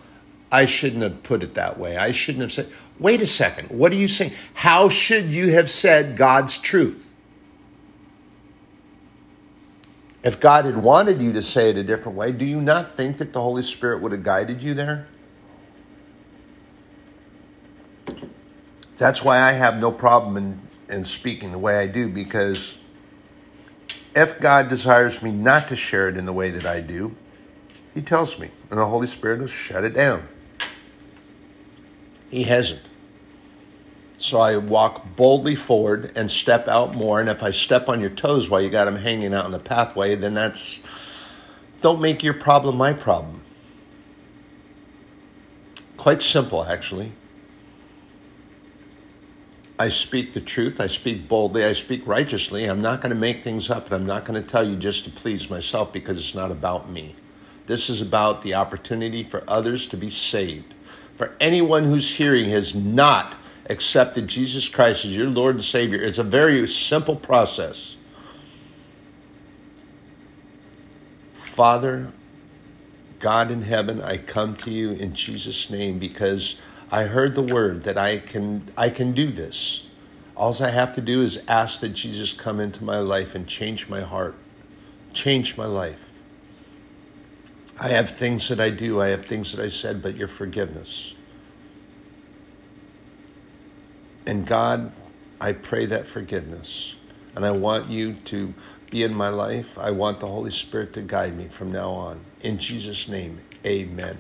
I 0.52 0.66
shouldn't 0.66 1.04
have 1.04 1.22
put 1.22 1.44
it 1.44 1.54
that 1.54 1.78
way. 1.78 1.98
I 1.98 2.12
shouldn't 2.12 2.42
have 2.42 2.52
said, 2.52 2.72
Wait 2.98 3.22
a 3.22 3.28
second. 3.28 3.70
What 3.70 3.92
are 3.92 3.96
you 3.96 4.08
saying? 4.08 4.34
How 4.56 4.90
should 4.90 5.26
you 5.26 5.52
have 5.52 5.70
said 5.70 6.18
God's 6.18 6.58
truth? 6.58 7.05
If 10.26 10.40
God 10.40 10.66
had 10.66 10.76
wanted 10.76 11.22
you 11.22 11.32
to 11.34 11.42
say 11.44 11.70
it 11.70 11.78
a 11.78 11.84
different 11.84 12.18
way, 12.18 12.32
do 12.32 12.44
you 12.44 12.60
not 12.60 12.90
think 12.90 13.20
that 13.20 13.32
the 13.32 13.40
Holy 13.40 13.62
Spirit 13.62 14.02
would 14.02 14.12
have 14.12 14.24
guided 14.24 14.62
you 14.62 14.74
there? 14.74 15.08
That's 18.98 19.24
why 19.24 19.40
I 19.40 19.52
have 19.52 19.78
no 19.78 19.92
problem 19.92 20.36
in 20.36 20.60
and 20.90 21.08
speaking 21.08 21.52
the 21.52 21.58
way 21.58 21.78
I 21.78 21.88
do 21.88 22.08
because 22.10 22.76
if 24.16 24.40
God 24.40 24.70
desires 24.70 25.22
me 25.22 25.32
not 25.32 25.68
to 25.70 25.76
share 25.76 26.10
it 26.10 26.18
in 26.18 26.26
the 26.26 26.34
way 26.34 26.52
that 26.52 26.66
I 26.66 26.82
do, 26.82 27.16
He 27.94 28.02
tells 28.02 28.40
me, 28.40 28.50
and 28.70 28.80
the 28.80 28.86
Holy 28.86 29.08
Spirit 29.08 29.40
will 29.40 29.48
shut 29.48 29.84
it 29.84 29.94
down. 29.94 30.28
He 32.30 32.44
hasn't. 32.44 32.82
So 34.26 34.40
I 34.40 34.58
walk 34.58 35.16
boldly 35.16 35.54
forward 35.54 36.12
and 36.16 36.32
step 36.32 36.68
out 36.68 36.96
more. 36.96 37.20
And 37.20 37.30
if 37.30 37.44
I 37.44 37.52
step 37.52 37.88
on 37.88 38.02
your 38.02 38.10
toes 38.10 38.50
while 38.50 38.60
you 38.60 38.72
got 38.72 38.86
them 38.86 38.96
hanging 38.96 39.36
out 39.36 39.46
in 39.46 39.52
the 39.52 39.60
pathway, 39.60 40.16
then 40.16 40.34
that's 40.34 40.80
don't 41.84 42.02
make 42.02 42.24
your 42.24 42.34
problem 42.34 42.76
my 42.76 42.92
problem. 42.92 43.42
Quite 45.96 46.24
simple, 46.24 46.64
actually. 46.64 47.12
I 49.78 49.90
speak 49.90 50.34
the 50.34 50.42
truth. 50.42 50.82
I 50.82 50.88
speak 50.88 51.28
boldly. 51.28 51.64
I 51.64 51.74
speak 51.74 52.02
righteously. 52.08 52.66
I'm 52.66 52.82
not 52.82 53.02
going 53.02 53.12
to 53.12 53.16
make 53.16 53.44
things 53.44 53.70
up, 53.70 53.86
and 53.86 53.94
I'm 53.94 54.08
not 54.08 54.26
going 54.26 54.42
to 54.42 54.50
tell 54.50 54.68
you 54.68 54.76
just 54.76 55.04
to 55.04 55.12
please 55.12 55.52
myself 55.52 55.94
because 55.94 56.18
it's 56.18 56.34
not 56.34 56.50
about 56.50 56.90
me. 56.90 57.14
This 57.68 57.92
is 57.92 58.02
about 58.02 58.42
the 58.42 58.56
opportunity 58.56 59.22
for 59.22 59.44
others 59.48 59.86
to 59.90 59.98
be 59.98 60.10
saved. 60.10 60.74
For 61.16 61.36
anyone 61.40 61.84
who's 61.84 62.16
hearing 62.16 62.50
has 62.50 62.74
not 62.74 63.36
accepted 63.68 64.28
Jesus 64.28 64.68
Christ 64.68 65.06
as 65.06 65.16
your 65.16 65.30
Lord 65.30 65.56
and 65.56 65.64
Savior, 65.64 66.00
it's 66.02 66.18
a 66.18 66.24
very 66.24 66.68
simple 66.68 67.16
process. 67.16 67.96
Father, 71.38 72.12
God 73.20 73.50
in 73.50 73.62
heaven, 73.62 74.02
I 74.02 74.18
come 74.18 74.56
to 74.58 74.72
you 74.72 74.92
in 74.92 75.16
Jesus' 75.16 75.70
name 75.70 76.00
because 76.00 76.58
I 76.92 77.06
heard 77.06 77.34
the 77.34 77.42
word 77.42 77.84
that 77.84 77.98
I 77.98 78.20
can 78.20 78.72
I 78.78 78.90
can 78.90 79.14
do 79.14 79.32
this. 79.32 79.88
All 80.38 80.56
I 80.62 80.70
have 80.70 80.94
to 80.96 81.02
do 81.02 81.24
is 81.24 81.42
ask 81.48 81.80
that 81.80 81.90
Jesus 81.90 82.34
come 82.34 82.60
into 82.60 82.84
my 82.84 83.00
life 83.00 83.36
and 83.36 83.48
change 83.48 83.88
my 83.88 84.02
heart, 84.02 84.36
change 85.14 85.58
my 85.58 85.66
life. 85.66 86.10
I 87.80 87.88
have 87.90 88.10
things 88.10 88.48
that 88.50 88.60
I 88.60 88.70
do, 88.70 89.02
I 89.02 89.08
have 89.08 89.26
things 89.26 89.54
that 89.54 89.64
I 89.64 89.70
said, 89.70 90.04
but 90.04 90.16
your 90.16 90.28
forgiveness. 90.28 91.15
And 94.28 94.46
God, 94.46 94.92
I 95.40 95.52
pray 95.52 95.86
that 95.88 96.08
forgiveness. 96.08 96.96
And 97.36 97.46
I 97.46 97.52
want 97.52 97.90
you 97.90 98.14
to 98.26 98.54
be 98.90 99.04
in 99.04 99.14
my 99.14 99.30
life. 99.30 99.78
I 99.78 99.92
want 99.92 100.20
the 100.20 100.28
Holy 100.28 100.52
Spirit 100.52 100.94
to 100.94 101.02
guide 101.02 101.36
me 101.38 101.48
from 101.48 101.72
now 101.72 101.90
on. 101.90 102.20
In 102.42 102.58
Jesus' 102.58 103.08
name, 103.08 103.40
amen. 103.66 104.18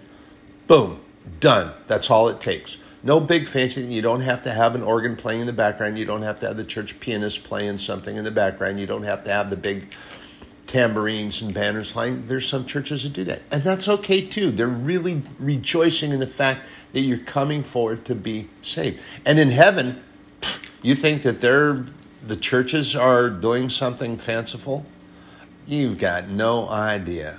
Boom. 0.67 1.01
Done. 1.39 1.73
That's 1.87 2.11
all 2.11 2.27
it 2.27 2.41
takes. 2.41 2.77
No 3.01 3.19
big 3.19 3.47
fancy. 3.47 3.81
You 3.81 4.01
don't 4.01 4.21
have 4.21 4.43
to 4.43 4.51
have 4.51 4.75
an 4.75 4.81
organ 4.81 5.15
playing 5.15 5.41
in 5.41 5.47
the 5.47 5.53
background. 5.53 5.97
You 5.97 6.05
don't 6.05 6.23
have 6.23 6.39
to 6.39 6.47
have 6.47 6.57
the 6.57 6.63
church 6.63 6.99
pianist 6.99 7.43
playing 7.43 7.77
something 7.77 8.15
in 8.15 8.23
the 8.23 8.31
background. 8.31 8.79
You 8.79 8.87
don't 8.87 9.03
have 9.03 9.23
to 9.25 9.31
have 9.31 9.49
the 9.49 9.57
big 9.57 9.93
tambourines 10.67 11.41
and 11.41 11.53
banners 11.53 11.91
flying. 11.91 12.27
There's 12.27 12.47
some 12.47 12.65
churches 12.65 13.03
that 13.03 13.13
do 13.13 13.23
that. 13.25 13.41
And 13.51 13.63
that's 13.63 13.87
okay 13.87 14.21
too. 14.25 14.51
They're 14.51 14.67
really 14.67 15.21
rejoicing 15.39 16.11
in 16.11 16.19
the 16.19 16.27
fact 16.27 16.67
that 16.93 17.01
you're 17.01 17.19
coming 17.19 17.63
forward 17.63 18.05
to 18.05 18.15
be 18.15 18.49
saved. 18.61 18.99
And 19.25 19.39
in 19.39 19.49
heaven, 19.49 20.03
you 20.81 20.95
think 20.95 21.23
that 21.23 21.39
they're 21.39 21.85
the 22.25 22.35
churches 22.35 22.95
are 22.95 23.29
doing 23.29 23.69
something 23.69 24.17
fanciful? 24.17 24.85
You've 25.67 25.99
got 25.99 26.29
no 26.29 26.67
idea 26.69 27.37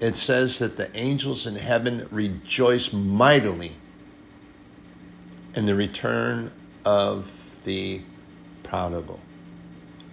it 0.00 0.16
says 0.16 0.58
that 0.58 0.78
the 0.78 0.94
angels 0.96 1.46
in 1.46 1.54
heaven 1.54 2.08
rejoice 2.10 2.92
mightily 2.92 3.72
in 5.54 5.66
the 5.66 5.74
return 5.74 6.50
of 6.86 7.30
the 7.64 8.00
prodigal. 8.62 9.20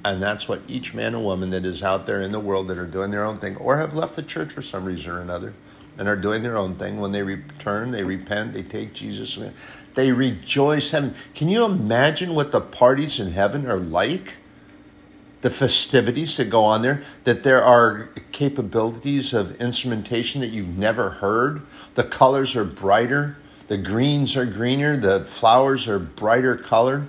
And 0.06 0.22
that's 0.22 0.48
what 0.48 0.62
each 0.68 0.94
man 0.94 1.16
and 1.16 1.24
woman 1.24 1.50
that 1.50 1.66
is 1.66 1.84
out 1.84 2.06
there 2.06 2.22
in 2.22 2.32
the 2.32 2.40
world 2.40 2.68
that 2.68 2.78
are 2.78 2.86
doing 2.86 3.12
their 3.12 3.26
own 3.26 3.40
thing 3.40 3.58
or 3.58 3.78
have 3.78 3.94
left 3.94 4.16
the 4.16 4.24
church 4.24 4.54
for 4.54 4.62
some 4.62 4.86
reason 4.86 5.12
or 5.12 5.22
another 5.22 5.54
and 5.98 6.08
are 6.08 6.16
doing 6.16 6.44
their 6.44 6.58
own 6.58 6.76
thing, 6.76 7.00
when 7.00 7.12
they 7.12 7.24
return, 7.24 7.92
they 7.92 8.04
repent, 8.04 8.54
they 8.54 8.62
take 8.62 8.94
Jesus, 8.94 9.40
they 9.96 10.12
rejoice 10.12 10.92
heaven. 10.92 11.16
Can 11.34 11.50
you 11.50 11.66
imagine 11.66 12.36
what 12.36 12.52
the 12.52 12.62
parties 12.62 13.20
in 13.20 13.32
heaven 13.32 13.66
are 13.66 13.80
like? 13.80 14.34
the 15.42 15.50
festivities 15.50 16.38
that 16.38 16.50
go 16.50 16.64
on 16.64 16.82
there, 16.82 17.04
that 17.24 17.44
there 17.44 17.64
are 17.64 18.10
capabilities 18.32 19.34
of 19.34 19.60
instrumentation 19.62 20.42
that 20.42 20.48
you've 20.48 20.78
never 20.78 21.10
heard. 21.10 21.62
The 21.96 22.04
colors 22.04 22.56
are 22.56 22.66
brighter, 22.66 23.38
the 23.68 23.78
greens 23.78 24.36
are 24.36 24.46
greener, 24.46 24.98
the 24.98 25.24
flowers 25.24 25.88
are 25.88 26.00
brighter 26.00 26.58
colored. 26.58 27.08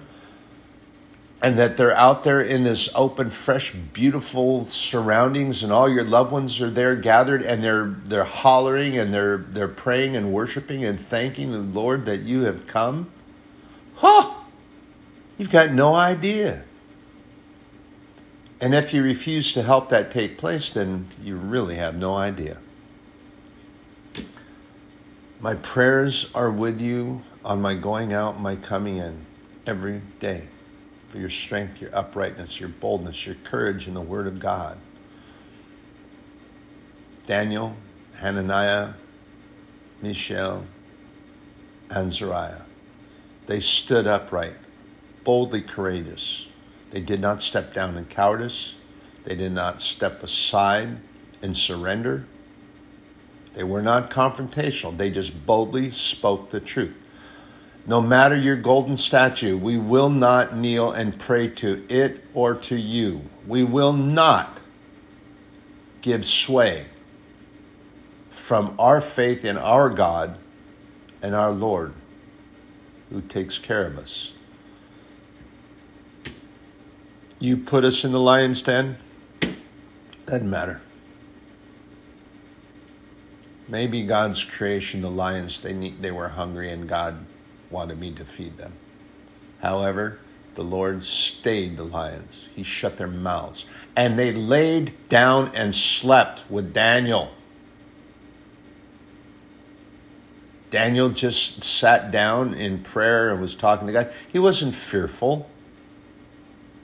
And 1.41 1.57
that 1.59 1.77
they're 1.77 1.95
out 1.95 2.25
there 2.25 2.41
in 2.41 2.65
this 2.65 2.89
open, 2.97 3.31
fresh, 3.31 3.73
beautiful 3.73 4.67
surroundings, 4.67 5.63
and 5.63 5.73
all 5.73 5.89
your 5.89 6.05
loved 6.05 6.33
ones 6.33 6.61
are 6.61 6.71
there 6.71 6.97
gathered, 6.97 7.43
and 7.43 7.63
they're 7.63 7.95
they're 8.05 8.25
hollering 8.25 8.99
and 8.99 9.15
they're 9.15 9.39
they're 9.39 9.69
praying 9.69 10.17
and 10.17 10.33
worshiping 10.33 10.85
and 10.85 10.99
thanking 10.99 11.53
the 11.53 11.59
Lord 11.59 12.07
that 12.07 12.23
you 12.23 12.43
have 12.43 12.67
come. 12.67 13.09
Huh! 13.97 14.35
You've 15.37 15.51
got 15.51 15.71
no 15.71 15.95
idea. 15.95 16.65
And 18.61 18.75
if 18.75 18.93
you 18.93 19.05
refuse 19.05 19.53
to 19.53 19.63
help 19.63 19.89
that 19.91 20.11
take 20.11 20.39
place, 20.39 20.71
then 20.71 21.07
you 21.23 21.37
really 21.37 21.77
have 21.77 21.95
no 21.95 22.15
idea. 22.15 22.59
My 25.41 25.55
prayers 25.55 26.31
are 26.35 26.51
with 26.51 26.81
you 26.81 27.23
on 27.45 27.63
my 27.63 27.75
going 27.75 28.13
out, 28.13 28.41
my 28.41 28.57
coming 28.57 28.97
in 28.97 29.25
every 29.65 30.03
day 30.19 30.49
for 31.19 31.23
your 31.23 31.31
strength, 31.31 31.81
your 31.81 31.95
uprightness, 31.97 32.61
your 32.61 32.69
boldness, 32.69 33.27
your 33.27 33.35
courage 33.43 33.89
in 33.89 33.95
the 33.95 34.01
Word 34.01 34.29
of 34.29 34.39
God. 34.39 34.79
Daniel, 37.27 37.75
Hananiah, 38.15 38.93
Mishael, 40.01 40.65
Azariah. 41.91 42.63
They 43.49 43.59
stood 43.59 44.07
upright, 44.07 44.55
boldly 45.25 45.61
courageous. 45.61 46.47
They 46.93 47.01
did 47.01 47.21
not 47.21 47.43
step 47.43 47.75
down 47.75 47.97
in 47.97 48.05
cowardice. 48.05 48.77
They 49.25 49.35
did 49.35 49.51
not 49.51 49.81
step 49.81 50.23
aside 50.23 50.99
in 51.43 51.53
surrender. 51.53 52.27
They 53.55 53.65
were 53.65 53.83
not 53.83 54.09
confrontational. 54.09 54.97
They 54.97 55.11
just 55.11 55.45
boldly 55.45 55.91
spoke 55.91 56.51
the 56.51 56.61
truth. 56.61 56.95
No 57.89 58.03
matter 58.03 58.37
your 58.37 58.57
golden 58.57 58.99
statue, 58.99 59.57
we 59.57 59.79
will 59.79 60.11
not 60.11 60.55
kneel 60.55 60.93
and 60.93 61.19
pray 61.19 61.49
to 61.49 61.87
it 61.89 62.23
or 62.35 62.55
to 62.55 62.77
you. 62.77 63.23
We 63.47 63.65
will 63.65 63.95
not 63.95 64.61
give 66.03 66.27
sway 66.27 66.85
from 68.31 68.75
our 68.79 69.01
faith 69.01 69.43
in 69.43 69.57
our 69.57 69.89
God 69.89 70.37
and 71.23 71.35
our 71.35 71.51
Lord 71.51 71.95
who 73.09 73.23
takes 73.23 73.57
care 73.57 73.87
of 73.87 73.97
us. 73.97 74.33
You 77.39 77.57
put 77.57 77.87
us 77.87 78.05
in 78.05 78.13
the 78.13 78.21
lion's 78.21 78.61
den, 78.61 78.99
doesn't 80.27 80.51
matter. 80.51 80.83
Maybe 83.67 84.03
God's 84.03 84.45
creation, 84.45 85.01
the 85.01 85.11
lions, 85.11 85.63
they, 85.63 85.73
need, 85.73 86.03
they 86.03 86.11
were 86.11 86.29
hungry 86.29 86.71
and 86.71 86.87
God 86.87 87.25
wanted 87.71 87.99
me 87.99 88.13
to 88.13 88.25
feed 88.25 88.57
them. 88.57 88.73
However, 89.61 90.19
the 90.55 90.63
Lord 90.65 91.05
stayed 91.05 91.77
the 91.77 91.85
lions. 91.85 92.45
He 92.55 92.63
shut 92.63 92.97
their 92.97 93.07
mouths. 93.07 93.67
And 93.97 94.19
they 94.19 94.33
laid 94.33 94.93
down 95.09 95.53
and 95.55 95.75
slept 95.75 96.45
with 96.51 96.75
Daniel. 96.75 97.33
Daniel 100.71 101.09
just 101.11 101.65
sat 101.65 102.11
down 102.11 102.55
in 102.55 102.83
prayer 102.83 103.31
and 103.31 103.41
was 103.41 103.55
talking 103.55 103.87
to 103.87 103.93
God. 103.93 104.13
He 104.33 104.39
wasn't 104.39 104.75
fearful. 104.75 105.49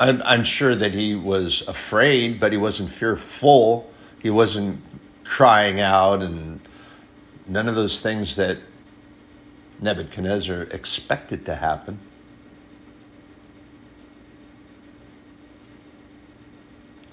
I'm, 0.00 0.22
I'm 0.24 0.44
sure 0.44 0.74
that 0.74 0.92
he 0.92 1.14
was 1.14 1.66
afraid, 1.68 2.40
but 2.40 2.52
he 2.52 2.58
wasn't 2.58 2.90
fearful. 2.90 3.90
He 4.20 4.30
wasn't 4.30 4.80
crying 5.24 5.80
out 5.80 6.22
and 6.22 6.60
none 7.46 7.68
of 7.68 7.74
those 7.74 8.00
things 8.00 8.36
that 8.36 8.58
Nebuchadnezzar 9.84 10.62
expected 10.70 11.44
to 11.44 11.54
happen. 11.54 11.98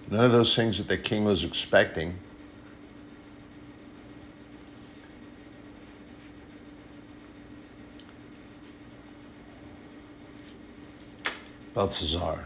None 0.10 0.24
of 0.24 0.32
those 0.32 0.56
things 0.56 0.78
that 0.78 0.88
the 0.88 0.98
king 0.98 1.26
was 1.26 1.44
expecting. 1.44 2.18
Belshazzar 11.74 12.46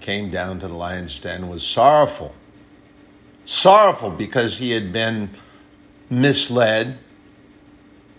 came 0.00 0.32
down 0.32 0.58
to 0.58 0.66
the 0.66 0.74
lion's 0.74 1.20
den 1.20 1.48
was 1.48 1.64
sorrowful. 1.64 2.34
Sorrowful 3.44 4.10
because 4.10 4.58
he 4.58 4.72
had 4.72 4.92
been 4.92 5.30
misled 6.08 6.98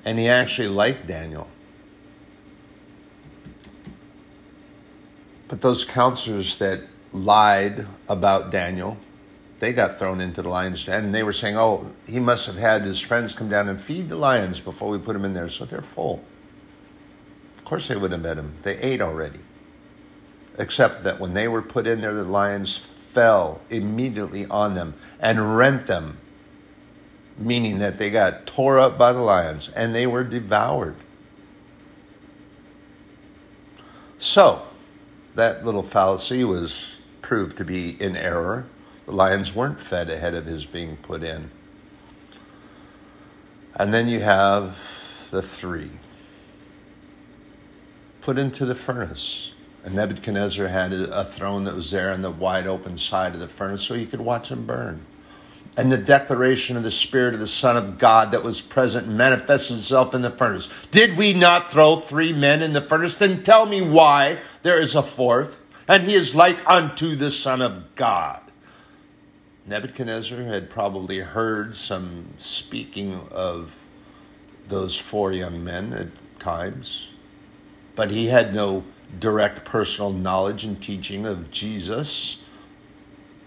and 0.05 0.17
he 0.17 0.27
actually 0.27 0.67
liked 0.67 1.07
Daniel. 1.07 1.47
But 5.47 5.61
those 5.61 5.83
counselors 5.83 6.57
that 6.59 6.81
lied 7.11 7.85
about 8.07 8.51
Daniel, 8.51 8.97
they 9.59 9.73
got 9.73 9.99
thrown 9.99 10.21
into 10.21 10.41
the 10.41 10.49
lion's 10.49 10.85
den 10.85 11.05
and 11.05 11.13
they 11.13 11.23
were 11.23 11.33
saying, 11.33 11.57
oh, 11.57 11.93
he 12.07 12.19
must 12.19 12.47
have 12.47 12.55
had 12.55 12.83
his 12.83 12.99
friends 12.99 13.33
come 13.33 13.49
down 13.49 13.67
and 13.67 13.79
feed 13.79 14.07
the 14.07 14.15
lions 14.15 14.59
before 14.59 14.89
we 14.89 14.97
put 14.97 15.15
him 15.15 15.25
in 15.25 15.33
there, 15.33 15.49
so 15.49 15.65
they're 15.65 15.81
full. 15.81 16.23
Of 17.57 17.65
course, 17.65 17.87
they 17.87 17.95
would 17.95 18.11
have 18.11 18.21
met 18.21 18.37
him. 18.37 18.53
They 18.63 18.77
ate 18.77 19.01
already. 19.01 19.39
Except 20.57 21.03
that 21.03 21.19
when 21.19 21.33
they 21.33 21.47
were 21.47 21.61
put 21.61 21.85
in 21.85 22.01
there, 22.01 22.13
the 22.13 22.23
lions 22.23 22.77
fell 22.77 23.61
immediately 23.69 24.45
on 24.47 24.73
them 24.73 24.93
and 25.19 25.57
rent 25.57 25.85
them 25.85 26.17
meaning 27.41 27.79
that 27.79 27.97
they 27.97 28.09
got 28.09 28.45
tore 28.45 28.79
up 28.79 28.97
by 28.97 29.11
the 29.11 29.19
lions 29.19 29.69
and 29.69 29.93
they 29.93 30.07
were 30.07 30.23
devoured. 30.23 30.95
So, 34.17 34.61
that 35.35 35.65
little 35.65 35.83
fallacy 35.83 36.43
was 36.43 36.97
proved 37.21 37.57
to 37.57 37.65
be 37.65 38.01
in 38.01 38.15
error. 38.15 38.67
The 39.05 39.13
lions 39.13 39.55
weren't 39.55 39.79
fed 39.79 40.09
ahead 40.09 40.35
of 40.35 40.45
his 40.45 40.65
being 40.65 40.97
put 40.97 41.23
in. 41.23 41.49
And 43.75 43.93
then 43.93 44.07
you 44.07 44.19
have 44.19 44.77
the 45.31 45.41
three 45.41 45.91
put 48.21 48.37
into 48.37 48.65
the 48.65 48.75
furnace. 48.75 49.53
And 49.83 49.95
Nebuchadnezzar 49.95 50.67
had 50.67 50.93
a 50.93 51.25
throne 51.25 51.63
that 51.63 51.73
was 51.73 51.89
there 51.89 52.13
on 52.13 52.21
the 52.21 52.29
wide 52.29 52.67
open 52.67 52.97
side 52.97 53.33
of 53.33 53.39
the 53.39 53.47
furnace 53.47 53.81
so 53.81 53.95
you 53.95 54.05
could 54.05 54.21
watch 54.21 54.49
them 54.49 54.67
burn 54.67 55.03
and 55.77 55.91
the 55.91 55.97
declaration 55.97 56.75
of 56.75 56.83
the 56.83 56.91
Spirit 56.91 57.33
of 57.33 57.39
the 57.39 57.47
Son 57.47 57.77
of 57.77 57.97
God 57.97 58.31
that 58.31 58.43
was 58.43 58.61
present 58.61 59.07
manifested 59.07 59.77
itself 59.77 60.13
in 60.13 60.21
the 60.21 60.29
furnace. 60.29 60.69
Did 60.91 61.17
we 61.17 61.33
not 61.33 61.71
throw 61.71 61.97
three 61.97 62.33
men 62.33 62.61
in 62.61 62.73
the 62.73 62.81
furnace? 62.81 63.15
Then 63.15 63.43
tell 63.43 63.65
me 63.65 63.81
why 63.81 64.39
there 64.63 64.81
is 64.81 64.95
a 64.95 65.03
fourth, 65.03 65.61
and 65.87 66.03
he 66.03 66.13
is 66.13 66.35
like 66.35 66.69
unto 66.69 67.15
the 67.15 67.29
Son 67.29 67.61
of 67.61 67.95
God. 67.95 68.41
Nebuchadnezzar 69.65 70.43
had 70.43 70.69
probably 70.69 71.19
heard 71.19 71.75
some 71.75 72.25
speaking 72.37 73.19
of 73.31 73.77
those 74.67 74.97
four 74.97 75.31
young 75.31 75.63
men 75.63 75.93
at 75.93 76.07
times, 76.39 77.09
but 77.95 78.11
he 78.11 78.27
had 78.27 78.53
no 78.53 78.83
direct 79.19 79.63
personal 79.63 80.11
knowledge 80.11 80.63
and 80.63 80.81
teaching 80.81 81.25
of 81.25 81.51
Jesus. 81.51 82.43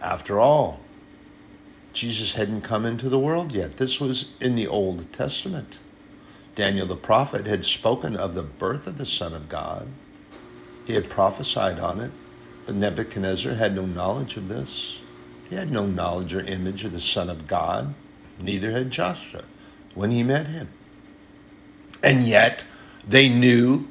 After 0.01 0.39
all, 0.39 0.81
Jesus 1.95 2.35
hadn't 2.35 2.63
come 2.63 2.85
into 2.85 3.09
the 3.09 3.19
world 3.19 3.53
yet. 3.53 3.77
This 3.77 4.01
was 4.01 4.35
in 4.41 4.57
the 4.57 4.67
Old 4.67 5.13
Testament. 5.13 5.79
Daniel 6.55 6.87
the 6.87 6.97
prophet 6.97 7.47
had 7.47 7.65
spoken 7.65 8.17
of 8.17 8.35
the 8.35 8.43
birth 8.43 8.87
of 8.87 8.99
the 8.99 9.07
Son 9.07 9.33
of 9.33 9.49
God. 9.49 9.89
He 10.85 10.95
had 10.95 11.09
prophesied 11.09 11.79
on 11.79 12.01
it, 12.01 12.11
but 12.67 12.75
Nebuchadnezzar 12.75 13.55
had 13.55 13.75
no 13.75 13.87
knowledge 13.87 14.37
of 14.37 14.49
this. 14.49 14.99
He 15.49 15.57
had 15.57 15.71
no 15.71 15.87
knowledge 15.87 16.35
or 16.35 16.41
image 16.41 16.85
of 16.85 16.93
the 16.93 17.01
Son 17.01 17.31
of 17.31 17.47
God. 17.47 17.95
Neither 18.41 18.73
had 18.73 18.91
Joshua 18.91 19.45
when 19.95 20.11
he 20.11 20.23
met 20.23 20.49
him. 20.49 20.69
And 22.03 22.25
yet, 22.25 22.65
they 23.07 23.29
knew 23.29 23.89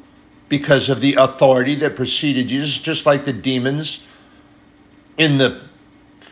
because 0.50 0.90
of 0.90 1.02
the 1.02 1.16
authority 1.16 1.76
that 1.76 1.96
preceded 1.96 2.50
Jesus, 2.50 2.80
just 2.80 3.06
like 3.06 3.26
the 3.26 3.34
demons 3.34 4.04
in 5.18 5.38
the 5.38 5.64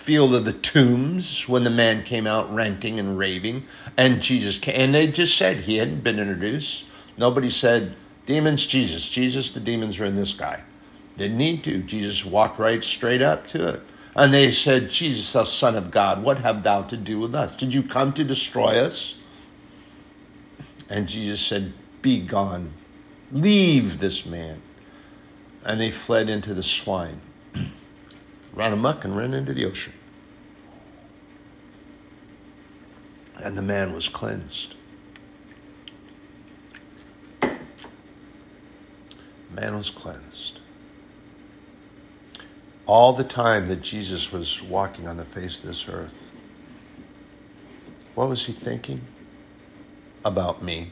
field 0.01 0.33
of 0.33 0.45
the 0.45 0.53
tombs 0.53 1.47
when 1.47 1.63
the 1.63 1.69
man 1.69 2.03
came 2.03 2.25
out 2.25 2.51
ranting 2.51 2.99
and 2.99 3.19
raving, 3.19 3.63
and 3.95 4.19
Jesus 4.19 4.57
came, 4.57 4.75
and 4.75 4.95
they 4.95 5.07
just 5.07 5.37
said 5.37 5.57
he 5.57 5.77
hadn't 5.77 6.03
been 6.03 6.19
introduced. 6.19 6.85
Nobody 7.17 7.51
said, 7.51 7.95
Demons, 8.25 8.65
Jesus. 8.65 9.07
Jesus, 9.09 9.51
the 9.51 9.59
demons 9.59 9.99
are 9.99 10.05
in 10.05 10.15
this 10.15 10.33
guy. 10.33 10.63
Didn't 11.17 11.37
need 11.37 11.63
to. 11.65 11.83
Jesus 11.83 12.25
walked 12.25 12.57
right 12.57 12.83
straight 12.83 13.21
up 13.21 13.45
to 13.47 13.67
it. 13.67 13.81
And 14.15 14.33
they 14.33 14.51
said, 14.51 14.89
Jesus, 14.89 15.31
thou 15.33 15.43
Son 15.43 15.75
of 15.75 15.91
God, 15.91 16.23
what 16.23 16.39
have 16.39 16.63
thou 16.63 16.81
to 16.83 16.97
do 16.97 17.19
with 17.19 17.35
us? 17.35 17.55
Did 17.55 17.73
you 17.73 17.83
come 17.83 18.11
to 18.13 18.23
destroy 18.23 18.79
us? 18.79 19.17
And 20.89 21.07
Jesus 21.07 21.41
said, 21.41 21.73
Be 22.01 22.19
gone. 22.19 22.73
Leave 23.31 23.99
this 23.99 24.25
man. 24.25 24.61
And 25.63 25.79
they 25.79 25.91
fled 25.91 26.27
into 26.27 26.53
the 26.53 26.63
swine 26.63 27.21
ran 28.53 28.73
amuck 28.73 29.05
and 29.05 29.15
ran 29.15 29.33
into 29.33 29.53
the 29.53 29.65
ocean. 29.65 29.93
And 33.37 33.57
the 33.57 33.61
man 33.61 33.93
was 33.93 34.07
cleansed. 34.07 34.75
Man 39.51 39.75
was 39.75 39.89
cleansed. 39.89 40.59
All 42.85 43.13
the 43.13 43.23
time 43.23 43.67
that 43.67 43.81
Jesus 43.81 44.31
was 44.31 44.61
walking 44.61 45.07
on 45.07 45.17
the 45.17 45.25
face 45.25 45.59
of 45.59 45.65
this 45.65 45.87
earth, 45.87 46.29
what 48.15 48.29
was 48.29 48.45
he 48.45 48.53
thinking? 48.53 49.01
About 50.23 50.61
me, 50.61 50.91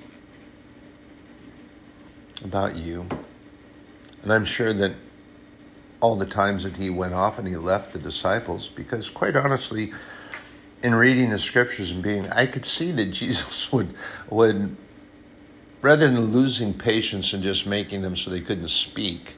about 2.44 2.76
you. 2.76 3.06
And 4.24 4.34
I'm 4.34 4.46
sure 4.46 4.74
that 4.74 4.94
all 6.02 6.16
the 6.16 6.26
times 6.26 6.64
that 6.64 6.78
he 6.78 6.90
went 6.90 7.14
off 7.14 7.40
and 7.40 7.48
he 7.48 7.56
left 7.56 7.94
the 7.94 8.00
disciples 8.00 8.70
because 8.70 9.10
quite 9.10 9.36
honestly 9.36 9.92
in 10.82 10.96
reading 10.96 11.30
the 11.30 11.40
scriptures 11.40 11.92
and 11.92 12.02
being 12.02 12.28
I 12.30 12.46
could 12.46 12.66
see 12.66 12.92
that 12.92 13.06
Jesus 13.12 13.72
would 13.72 13.94
would 14.30 14.76
rather 15.82 16.08
than 16.08 16.34
losing 16.34 16.74
patience 16.74 17.34
and 17.34 17.42
just 17.42 17.66
making 17.66 18.02
them 18.02 18.16
so 18.16 18.30
they 18.32 18.42
couldn't 18.42 18.70
speak 18.70 19.36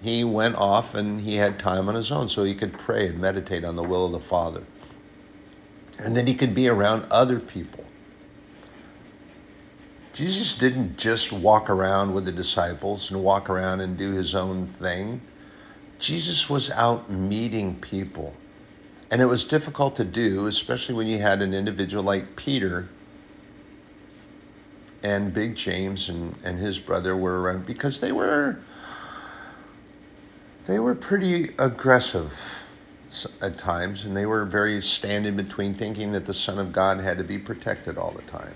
he 0.00 0.22
went 0.24 0.54
off 0.56 0.94
and 0.94 1.20
he 1.20 1.36
had 1.36 1.58
time 1.58 1.88
on 1.88 1.94
his 1.94 2.12
own 2.12 2.28
so 2.28 2.44
he 2.44 2.54
could 2.54 2.72
pray 2.78 3.08
and 3.08 3.18
meditate 3.18 3.64
on 3.64 3.76
the 3.76 3.82
will 3.82 4.06
of 4.06 4.12
the 4.12 4.20
Father 4.20 4.62
and 5.98 6.16
then 6.16 6.26
he 6.26 6.34
could 6.34 6.54
be 6.54 6.68
around 6.68 7.06
other 7.10 7.40
people 7.40 7.84
Jesus 10.18 10.58
didn't 10.58 10.96
just 10.96 11.32
walk 11.32 11.70
around 11.70 12.12
with 12.12 12.24
the 12.24 12.32
disciples 12.32 13.12
and 13.12 13.22
walk 13.22 13.48
around 13.48 13.80
and 13.80 13.96
do 13.96 14.10
his 14.10 14.34
own 14.34 14.66
thing. 14.66 15.20
Jesus 15.98 16.48
was 16.48 16.70
out 16.70 17.10
meeting 17.10 17.76
people. 17.76 18.34
And 19.10 19.22
it 19.22 19.26
was 19.26 19.44
difficult 19.44 19.96
to 19.96 20.04
do, 20.04 20.46
especially 20.46 20.94
when 20.94 21.06
you 21.06 21.18
had 21.18 21.40
an 21.40 21.54
individual 21.54 22.02
like 22.02 22.36
Peter 22.36 22.88
and 25.02 25.32
Big 25.32 25.54
James 25.54 26.08
and, 26.08 26.34
and 26.44 26.58
his 26.58 26.78
brother 26.78 27.16
were 27.16 27.40
around 27.40 27.66
because 27.66 28.00
they 28.00 28.12
were 28.12 28.58
they 30.66 30.78
were 30.78 30.94
pretty 30.94 31.54
aggressive 31.58 32.64
at 33.40 33.56
times 33.56 34.04
and 34.04 34.14
they 34.14 34.26
were 34.26 34.44
very 34.44 34.82
stand 34.82 35.24
in 35.24 35.34
between 35.34 35.72
thinking 35.72 36.12
that 36.12 36.26
the 36.26 36.34
Son 36.34 36.58
of 36.58 36.72
God 36.72 37.00
had 37.00 37.16
to 37.16 37.24
be 37.24 37.38
protected 37.38 37.96
all 37.96 38.10
the 38.10 38.22
time. 38.22 38.54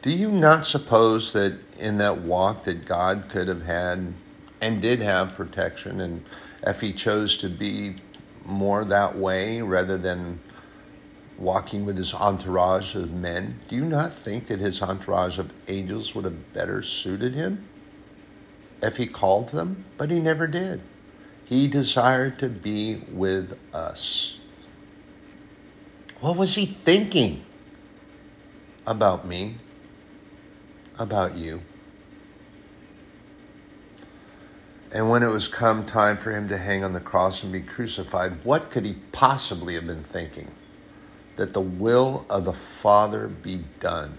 Do 0.00 0.10
you 0.10 0.30
not 0.30 0.66
suppose 0.66 1.34
that 1.34 1.58
in 1.78 1.98
that 1.98 2.22
walk 2.22 2.64
that 2.64 2.86
God 2.86 3.26
could 3.28 3.48
have 3.48 3.62
had 3.62 4.14
and 4.62 4.80
did 4.80 5.02
have 5.02 5.34
protection 5.34 6.00
and 6.00 6.24
if 6.66 6.80
he 6.80 6.92
chose 6.92 7.36
to 7.38 7.48
be 7.48 7.96
more 8.44 8.84
that 8.84 9.16
way 9.16 9.60
rather 9.60 9.98
than 9.98 10.38
walking 11.38 11.84
with 11.84 11.96
his 11.96 12.14
entourage 12.14 12.94
of 12.94 13.12
men, 13.12 13.58
do 13.68 13.74
you 13.74 13.84
not 13.84 14.12
think 14.12 14.46
that 14.46 14.60
his 14.60 14.80
entourage 14.80 15.38
of 15.38 15.50
angels 15.66 16.14
would 16.14 16.24
have 16.24 16.52
better 16.54 16.82
suited 16.82 17.34
him 17.34 17.68
if 18.80 18.96
he 18.96 19.06
called 19.06 19.48
them? 19.48 19.84
But 19.98 20.10
he 20.10 20.20
never 20.20 20.46
did. 20.46 20.80
He 21.44 21.66
desired 21.66 22.38
to 22.38 22.48
be 22.48 23.02
with 23.10 23.58
us. 23.74 24.38
What 26.20 26.36
was 26.36 26.54
he 26.54 26.66
thinking 26.66 27.44
about 28.86 29.26
me, 29.26 29.56
about 30.98 31.36
you? 31.36 31.60
And 34.92 35.08
when 35.08 35.22
it 35.22 35.30
was 35.30 35.48
come 35.48 35.86
time 35.86 36.18
for 36.18 36.30
him 36.30 36.48
to 36.48 36.58
hang 36.58 36.84
on 36.84 36.92
the 36.92 37.00
cross 37.00 37.42
and 37.42 37.52
be 37.52 37.62
crucified, 37.62 38.44
what 38.44 38.70
could 38.70 38.84
he 38.84 38.96
possibly 39.10 39.74
have 39.74 39.86
been 39.86 40.04
thinking? 40.04 40.50
That 41.36 41.54
the 41.54 41.62
will 41.62 42.26
of 42.28 42.44
the 42.44 42.52
Father 42.52 43.28
be 43.28 43.64
done. 43.80 44.18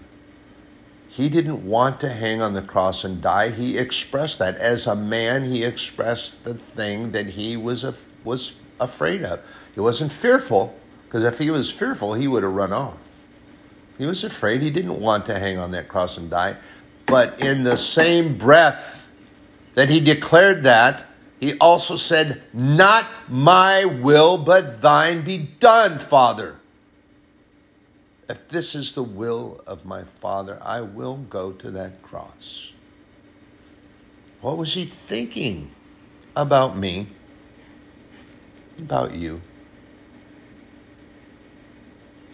He 1.08 1.28
didn't 1.28 1.64
want 1.64 2.00
to 2.00 2.08
hang 2.08 2.42
on 2.42 2.54
the 2.54 2.62
cross 2.62 3.04
and 3.04 3.22
die. 3.22 3.50
He 3.50 3.78
expressed 3.78 4.40
that. 4.40 4.58
As 4.58 4.88
a 4.88 4.96
man, 4.96 5.44
he 5.44 5.62
expressed 5.62 6.42
the 6.42 6.54
thing 6.54 7.12
that 7.12 7.26
he 7.26 7.56
was, 7.56 7.86
was 8.24 8.54
afraid 8.80 9.22
of. 9.22 9.40
He 9.76 9.80
wasn't 9.80 10.10
fearful, 10.10 10.76
because 11.06 11.22
if 11.22 11.38
he 11.38 11.52
was 11.52 11.70
fearful, 11.70 12.14
he 12.14 12.26
would 12.26 12.42
have 12.42 12.52
run 12.52 12.72
off. 12.72 12.98
He 13.96 14.06
was 14.06 14.24
afraid. 14.24 14.60
He 14.60 14.70
didn't 14.70 14.98
want 14.98 15.24
to 15.26 15.38
hang 15.38 15.56
on 15.56 15.70
that 15.70 15.86
cross 15.86 16.18
and 16.18 16.28
die. 16.28 16.56
But 17.06 17.40
in 17.40 17.62
the 17.62 17.76
same 17.76 18.36
breath, 18.36 19.03
that 19.74 19.90
he 19.90 20.00
declared 20.00 20.62
that, 20.62 21.04
he 21.40 21.58
also 21.58 21.96
said, 21.96 22.42
Not 22.52 23.06
my 23.28 23.84
will, 23.84 24.38
but 24.38 24.80
thine 24.80 25.22
be 25.24 25.38
done, 25.38 25.98
Father. 25.98 26.56
If 28.28 28.48
this 28.48 28.74
is 28.74 28.92
the 28.92 29.02
will 29.02 29.60
of 29.66 29.84
my 29.84 30.04
Father, 30.04 30.58
I 30.62 30.80
will 30.80 31.16
go 31.16 31.52
to 31.52 31.70
that 31.72 32.02
cross. 32.02 32.72
What 34.40 34.56
was 34.56 34.72
he 34.74 34.86
thinking 34.86 35.70
about 36.34 36.76
me, 36.76 37.06
about 38.78 39.14
you? 39.14 39.42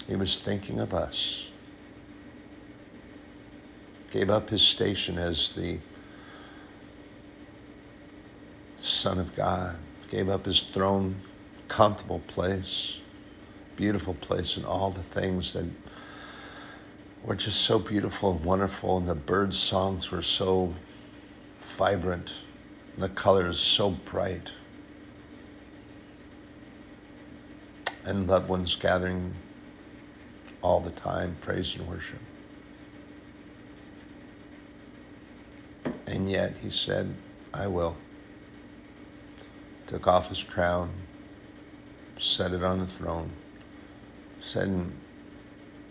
He 0.06 0.16
was 0.16 0.38
thinking 0.38 0.80
of 0.80 0.92
us. 0.92 1.46
Gave 4.10 4.28
up 4.30 4.50
his 4.50 4.62
station 4.62 5.18
as 5.18 5.52
the 5.52 5.78
Son 8.82 9.18
of 9.18 9.34
God, 9.34 9.76
gave 10.10 10.28
up 10.28 10.46
his 10.46 10.62
throne, 10.62 11.16
comfortable 11.68 12.20
place, 12.26 12.98
beautiful 13.76 14.14
place, 14.14 14.56
and 14.56 14.66
all 14.66 14.90
the 14.90 15.02
things 15.02 15.52
that 15.52 15.66
were 17.22 17.36
just 17.36 17.60
so 17.60 17.78
beautiful 17.78 18.32
and 18.32 18.44
wonderful, 18.44 18.96
and 18.98 19.08
the 19.08 19.14
birds' 19.14 19.58
songs 19.58 20.10
were 20.10 20.22
so 20.22 20.74
vibrant, 21.60 22.32
and 22.94 23.04
the 23.04 23.08
colors 23.10 23.60
so 23.60 23.90
bright, 23.90 24.50
and 28.04 28.26
loved 28.26 28.48
ones 28.48 28.74
gathering 28.74 29.34
all 30.62 30.80
the 30.80 30.90
time, 30.90 31.36
praise 31.40 31.76
and 31.76 31.86
worship. 31.86 32.18
And 36.06 36.28
yet 36.28 36.56
he 36.58 36.70
said, 36.70 37.14
I 37.54 37.66
will 37.66 37.96
took 39.90 40.06
off 40.06 40.28
his 40.28 40.44
crown, 40.44 40.88
set 42.16 42.52
it 42.52 42.62
on 42.62 42.78
the 42.78 42.86
throne, 42.86 43.28
said, 44.38 44.88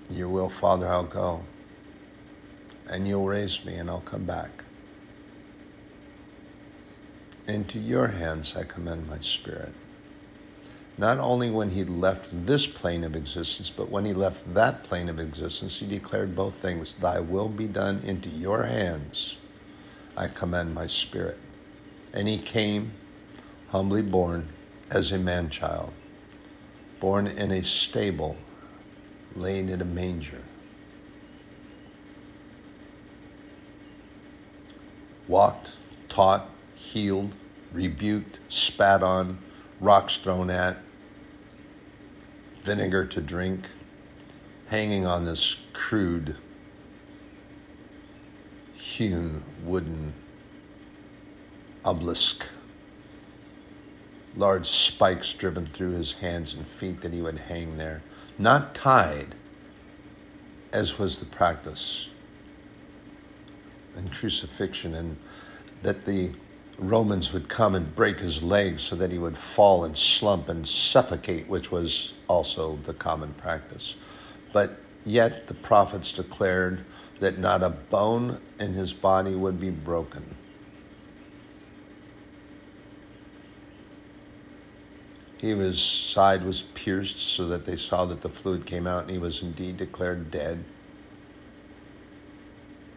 Your 0.10 0.30
will, 0.30 0.47
Father, 0.47 0.88
I'll 0.88 1.04
go, 1.04 1.43
and 2.89 3.06
you'll 3.06 3.28
raise 3.28 3.66
me, 3.66 3.76
and 3.76 3.89
I'll 3.89 4.00
come 4.00 4.24
back. 4.24 4.64
Into 7.45 7.78
your 7.78 8.08
hands 8.08 8.56
I 8.56 8.64
commend 8.64 9.10
my 9.10 9.20
spirit. 9.20 9.74
Not 10.97 11.20
only 11.20 11.50
when 11.50 11.70
he 11.70 11.84
left 11.84 12.30
this 12.45 12.68
plane 12.68 13.04
of 13.04 13.18
existence, 13.18 13.70
but 13.70 13.89
when 13.89 14.06
he 14.06 14.14
left 14.14 14.54
that 14.54 14.86
plane 14.86 15.10
of 15.10 15.20
existence, 15.20 15.78
he 15.78 15.86
declared 15.86 16.38
both 16.38 16.54
things 16.54 16.93
Thy 16.93 17.20
will 17.20 17.50
be 17.50 17.68
done 17.68 18.00
into 18.06 18.30
your 18.30 18.64
hands. 18.64 19.36
I 20.16 20.28
commend 20.28 20.74
my 20.74 20.88
spirit. 20.88 21.38
And 22.14 22.30
he 22.30 22.38
came 22.38 22.93
humbly 23.70 24.02
born 24.02 24.48
as 24.90 25.12
a 25.12 25.18
man 25.18 25.50
child, 25.50 25.94
born 27.00 27.28
in 27.28 27.52
a 27.52 27.64
stable, 27.64 28.36
laid 29.36 29.70
in 29.70 29.82
a 29.82 29.86
manger. 29.86 30.42
Walked, 35.28 35.78
taught, 36.08 36.50
healed, 36.74 37.36
rebuked, 37.72 38.40
spat 38.48 39.04
on, 39.04 39.38
rocks 39.80 40.18
thrown 40.18 40.50
at, 40.50 40.78
vinegar 42.64 43.06
to 43.06 43.22
drink, 43.22 43.68
hanging 44.68 45.06
on 45.06 45.26
this 45.26 45.58
crude, 45.74 46.36
hewn 48.74 49.44
wooden 49.64 50.14
obelisk 51.86 52.46
large 54.40 54.68
spikes 54.68 55.34
driven 55.34 55.68
through 55.68 55.92
his 55.92 56.14
hands 56.14 56.54
and 56.54 56.66
feet 56.66 57.02
that 57.02 57.14
he 57.14 57.22
would 57.22 57.38
hang 57.38 57.78
there, 57.78 58.02
not 58.38 58.74
tied, 58.74 59.36
as 60.72 60.98
was 60.98 61.20
the 61.20 61.26
practice 61.26 62.08
in 63.98 64.10
crucifixion, 64.10 64.96
and 64.96 65.18
that 65.82 66.06
the 66.06 66.32
Romans 66.78 67.34
would 67.34 67.50
come 67.50 67.76
and 67.76 67.94
break 67.94 68.20
his 68.20 68.42
legs 68.42 68.82
so 68.82 68.96
that 68.96 69.12
he 69.12 69.18
would 69.18 69.38
fall 69.38 69.84
and 69.84 69.98
slump 69.98 70.48
and 70.48 70.66
suffocate, 70.66 71.48
which 71.50 71.72
was 71.72 72.14
also 72.30 72.78
the 72.86 72.94
common 72.94 73.34
practice. 73.34 73.96
But 74.54 74.80
yet 75.04 75.48
the 75.48 75.54
prophets 75.56 76.14
declared 76.14 76.86
that 77.20 77.38
not 77.38 77.62
a 77.64 77.70
bone 77.70 78.40
in 78.60 78.74
his 78.74 78.94
body 78.94 79.36
would 79.36 79.60
be 79.60 79.70
broken. 79.70 80.24
Was 85.42 85.82
side 85.82 86.44
was 86.44 86.64
pierced 86.64 87.20
so 87.20 87.48
that 87.48 87.66
they 87.66 87.78
saw 87.78 88.06
that 88.06 88.22
the 88.22 88.30
fluid 88.30 88.66
came 88.66 88.86
out 88.86 89.04
and 89.04 89.12
he 89.12 89.18
was 89.18 89.42
indeed 89.42 89.78
declared 89.78 90.30
dead. 90.32 90.66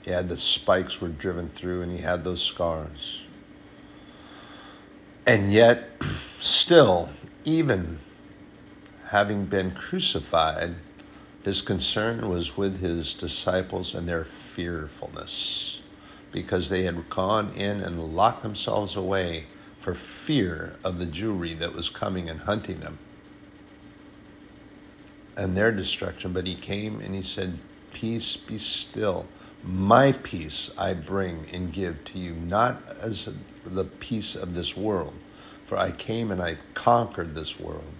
He 0.03 0.11
had 0.11 0.29
the 0.29 0.37
spikes 0.37 1.01
were 1.01 1.09
driven 1.09 1.49
through 1.51 1.83
and 1.83 1.93
he 1.93 1.99
had 1.99 2.25
those 2.25 2.43
scars. 2.43 3.23
And 5.25 5.53
yet, 5.53 5.91
still, 6.41 7.11
even 7.45 8.01
having 9.07 9.45
been 9.45 9.71
crucified, 9.71 10.75
his 11.45 11.63
concern 11.63 12.29
was 12.29 12.57
with 12.57 12.81
his 12.81 13.15
disciples 13.15 13.95
and 13.95 14.09
their 14.09 14.25
fearfulness 14.25 15.81
because 16.33 16.71
they 16.71 16.83
had 16.83 17.09
gone 17.09 17.53
in 17.55 17.81
and 17.81 18.17
locked 18.17 18.43
themselves 18.43 18.97
away 18.97 19.47
for 19.83 19.95
fear 19.95 20.77
of 20.85 21.01
the 21.01 21.07
Jewry 21.07 21.59
that 21.59 21.75
was 21.75 21.91
coming 21.91 22.31
and 22.31 22.41
hunting 22.43 22.77
them 22.77 22.99
and 25.37 25.57
their 25.57 25.73
destruction. 25.73 26.33
But 26.33 26.47
he 26.47 26.55
came 26.55 27.01
and 27.01 27.17
he 27.17 27.23
said, 27.23 27.59
Peace 27.93 28.37
be 28.37 28.59
still. 28.59 29.27
My 29.65 30.13
peace 30.13 30.71
I 30.79 30.95
bring 30.95 31.47
and 31.53 31.73
give 31.73 32.05
to 32.05 32.19
you, 32.19 32.33
not 32.35 32.89
as 33.01 33.29
the 33.65 33.85
peace 33.85 34.37
of 34.37 34.55
this 34.55 34.77
world, 34.77 35.15
for 35.65 35.77
I 35.77 35.91
came 35.91 36.31
and 36.31 36.41
I 36.41 36.59
conquered 36.75 37.35
this 37.35 37.59
world, 37.61 37.93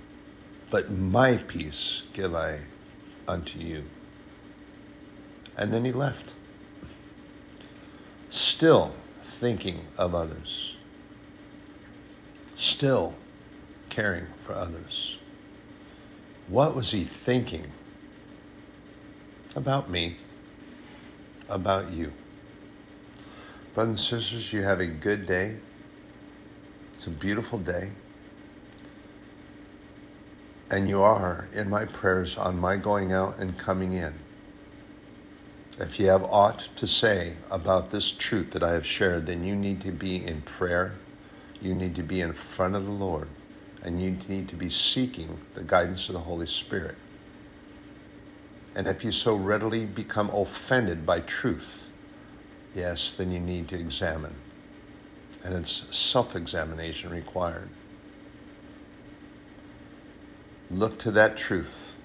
but 0.71 0.91
my 0.91 1.37
peace 1.37 2.05
give 2.13 2.35
I 2.35 2.61
unto 3.29 3.59
you. 3.59 3.85
And 5.57 5.73
then 5.75 5.85
he 5.85 5.93
left. 5.93 6.33
still 8.29 8.95
thinking 9.23 9.85
of 9.99 10.15
others, 10.15 10.72
still 12.63 13.15
caring 13.89 14.27
for 14.41 14.55
others. 14.55 15.19
What 16.49 16.75
was 16.75 16.93
he 16.93 17.05
thinking 17.05 17.67
about 19.57 19.91
me, 19.91 20.17
about 21.49 21.91
you? 21.91 22.13
Brothers 23.75 23.91
and 23.91 24.21
sisters, 24.21 24.53
you 24.53 24.63
have 24.63 24.81
a 24.81 24.87
good 24.87 25.27
day. 25.27 25.57
It's 26.95 27.07
a 27.07 27.11
beautiful 27.11 27.59
day. 27.59 27.91
And 30.71 30.89
you 30.89 31.03
are 31.03 31.49
in 31.53 31.69
my 31.69 31.85
prayers 31.85 32.37
on 32.37 32.59
my 32.59 32.77
going 32.77 33.13
out 33.13 33.39
and 33.39 33.59
coming 33.59 33.95
in. 33.95 34.15
If 35.79 35.99
you 35.99 36.07
have 36.07 36.23
aught 36.25 36.69
to 36.77 36.87
say 36.87 37.37
about 37.51 37.91
this 37.91 38.13
truth 38.13 38.53
that 38.53 38.63
I 38.63 38.73
have 38.73 38.87
shared, 38.87 39.27
then 39.27 39.43
you 39.43 39.57
need 39.57 39.81
to 39.83 39.91
be 39.91 40.25
in 40.25 40.43
prayer. 40.43 40.95
You 41.63 41.77
need 41.77 41.95
to 41.95 42.03
be 42.03 42.21
in 42.21 42.33
front 42.33 42.75
of 42.75 42.85
the 42.85 42.91
Lord. 42.91 43.29
And 43.83 44.01
you 44.03 44.17
need 44.29 44.49
to 44.49 44.57
be 44.57 44.69
seeking 44.69 45.39
the 45.55 45.63
guidance 45.63 46.09
of 46.09 46.15
the 46.15 46.21
Holy 46.21 46.47
Spirit. 46.47 46.97
And 48.75 48.89
if 48.89 49.05
you 49.05 49.13
so 49.13 49.37
readily 49.37 49.87
become 49.87 50.31
offended 50.31 51.07
by 51.07 51.21
truth, 51.21 51.91
yes, 52.75 53.15
then 53.15 53.31
you 53.31 53.39
need 53.39 53.69
to 53.69 53.79
examine. 53.79 54.35
And 55.45 55.55
it's 55.55 55.97
self 55.97 56.37
examination 56.37 57.11
required. 57.11 57.69
Look 60.71 60.99
to 61.01 61.11
that 61.13 61.37
truth. 61.37 61.97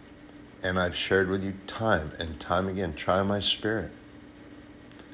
And 0.64 0.80
I've 0.80 0.96
shared 0.96 1.30
with 1.30 1.44
you 1.44 1.54
time 1.68 2.12
and 2.20 2.40
time 2.40 2.68
again 2.68 2.94
try 2.96 3.24
my 3.24 3.40
spirit. 3.40 3.92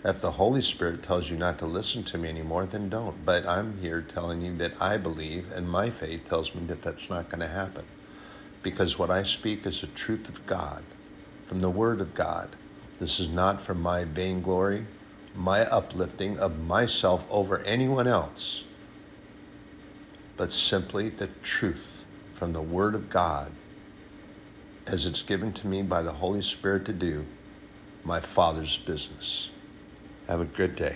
If 0.06 0.20
the 0.20 0.32
Holy 0.32 0.62
Spirit 0.62 1.02
tells 1.02 1.30
you 1.30 1.38
not 1.38 1.60
to 1.60 1.66
listen 1.66 2.04
to 2.04 2.18
me 2.18 2.28
anymore, 2.28 2.66
then 2.66 2.90
don't. 2.90 3.26
But 3.26 3.48
I'm 3.48 3.78
here 3.78 4.02
telling 4.02 4.42
you 4.42 4.54
that 4.58 4.82
I 4.82 4.98
believe, 4.98 5.50
and 5.54 5.70
my 5.70 5.90
faith 5.90 6.28
tells 6.28 6.54
me 6.54 6.66
that 6.66 6.82
that's 6.82 7.10
not 7.10 7.30
going 7.30 7.40
to 7.40 7.48
happen. 7.48 7.86
Because 8.62 9.00
what 9.00 9.10
I 9.10 9.24
speak 9.24 9.66
is 9.66 9.80
the 9.80 9.88
truth 9.88 10.28
of 10.28 10.46
God, 10.46 10.84
from 11.46 11.62
the 11.62 11.70
Word 11.70 12.02
of 12.02 12.14
God. 12.14 12.50
This 13.00 13.18
is 13.22 13.30
not 13.30 13.62
for 13.62 13.74
my 13.74 14.04
vainglory, 14.04 14.86
my 15.36 15.62
uplifting 15.62 16.38
of 16.38 16.60
myself 16.60 17.26
over 17.32 17.60
anyone 17.60 18.08
else, 18.08 18.66
but 20.36 20.52
simply 20.52 21.08
the 21.08 21.30
truth 21.44 22.06
from 22.34 22.52
the 22.52 22.62
Word 22.62 22.94
of 22.94 23.10
God 23.10 23.54
as 24.86 25.06
it's 25.06 25.22
given 25.22 25.54
to 25.54 25.68
me 25.68 25.82
by 25.82 26.02
the 26.02 26.12
Holy 26.12 26.42
Spirit 26.42 26.84
to 26.86 26.94
do 26.94 27.26
my 28.04 28.20
Father's 28.20 28.78
business. 28.78 29.53
Have 30.28 30.40
a 30.40 30.46
good 30.46 30.76
day. 30.76 30.96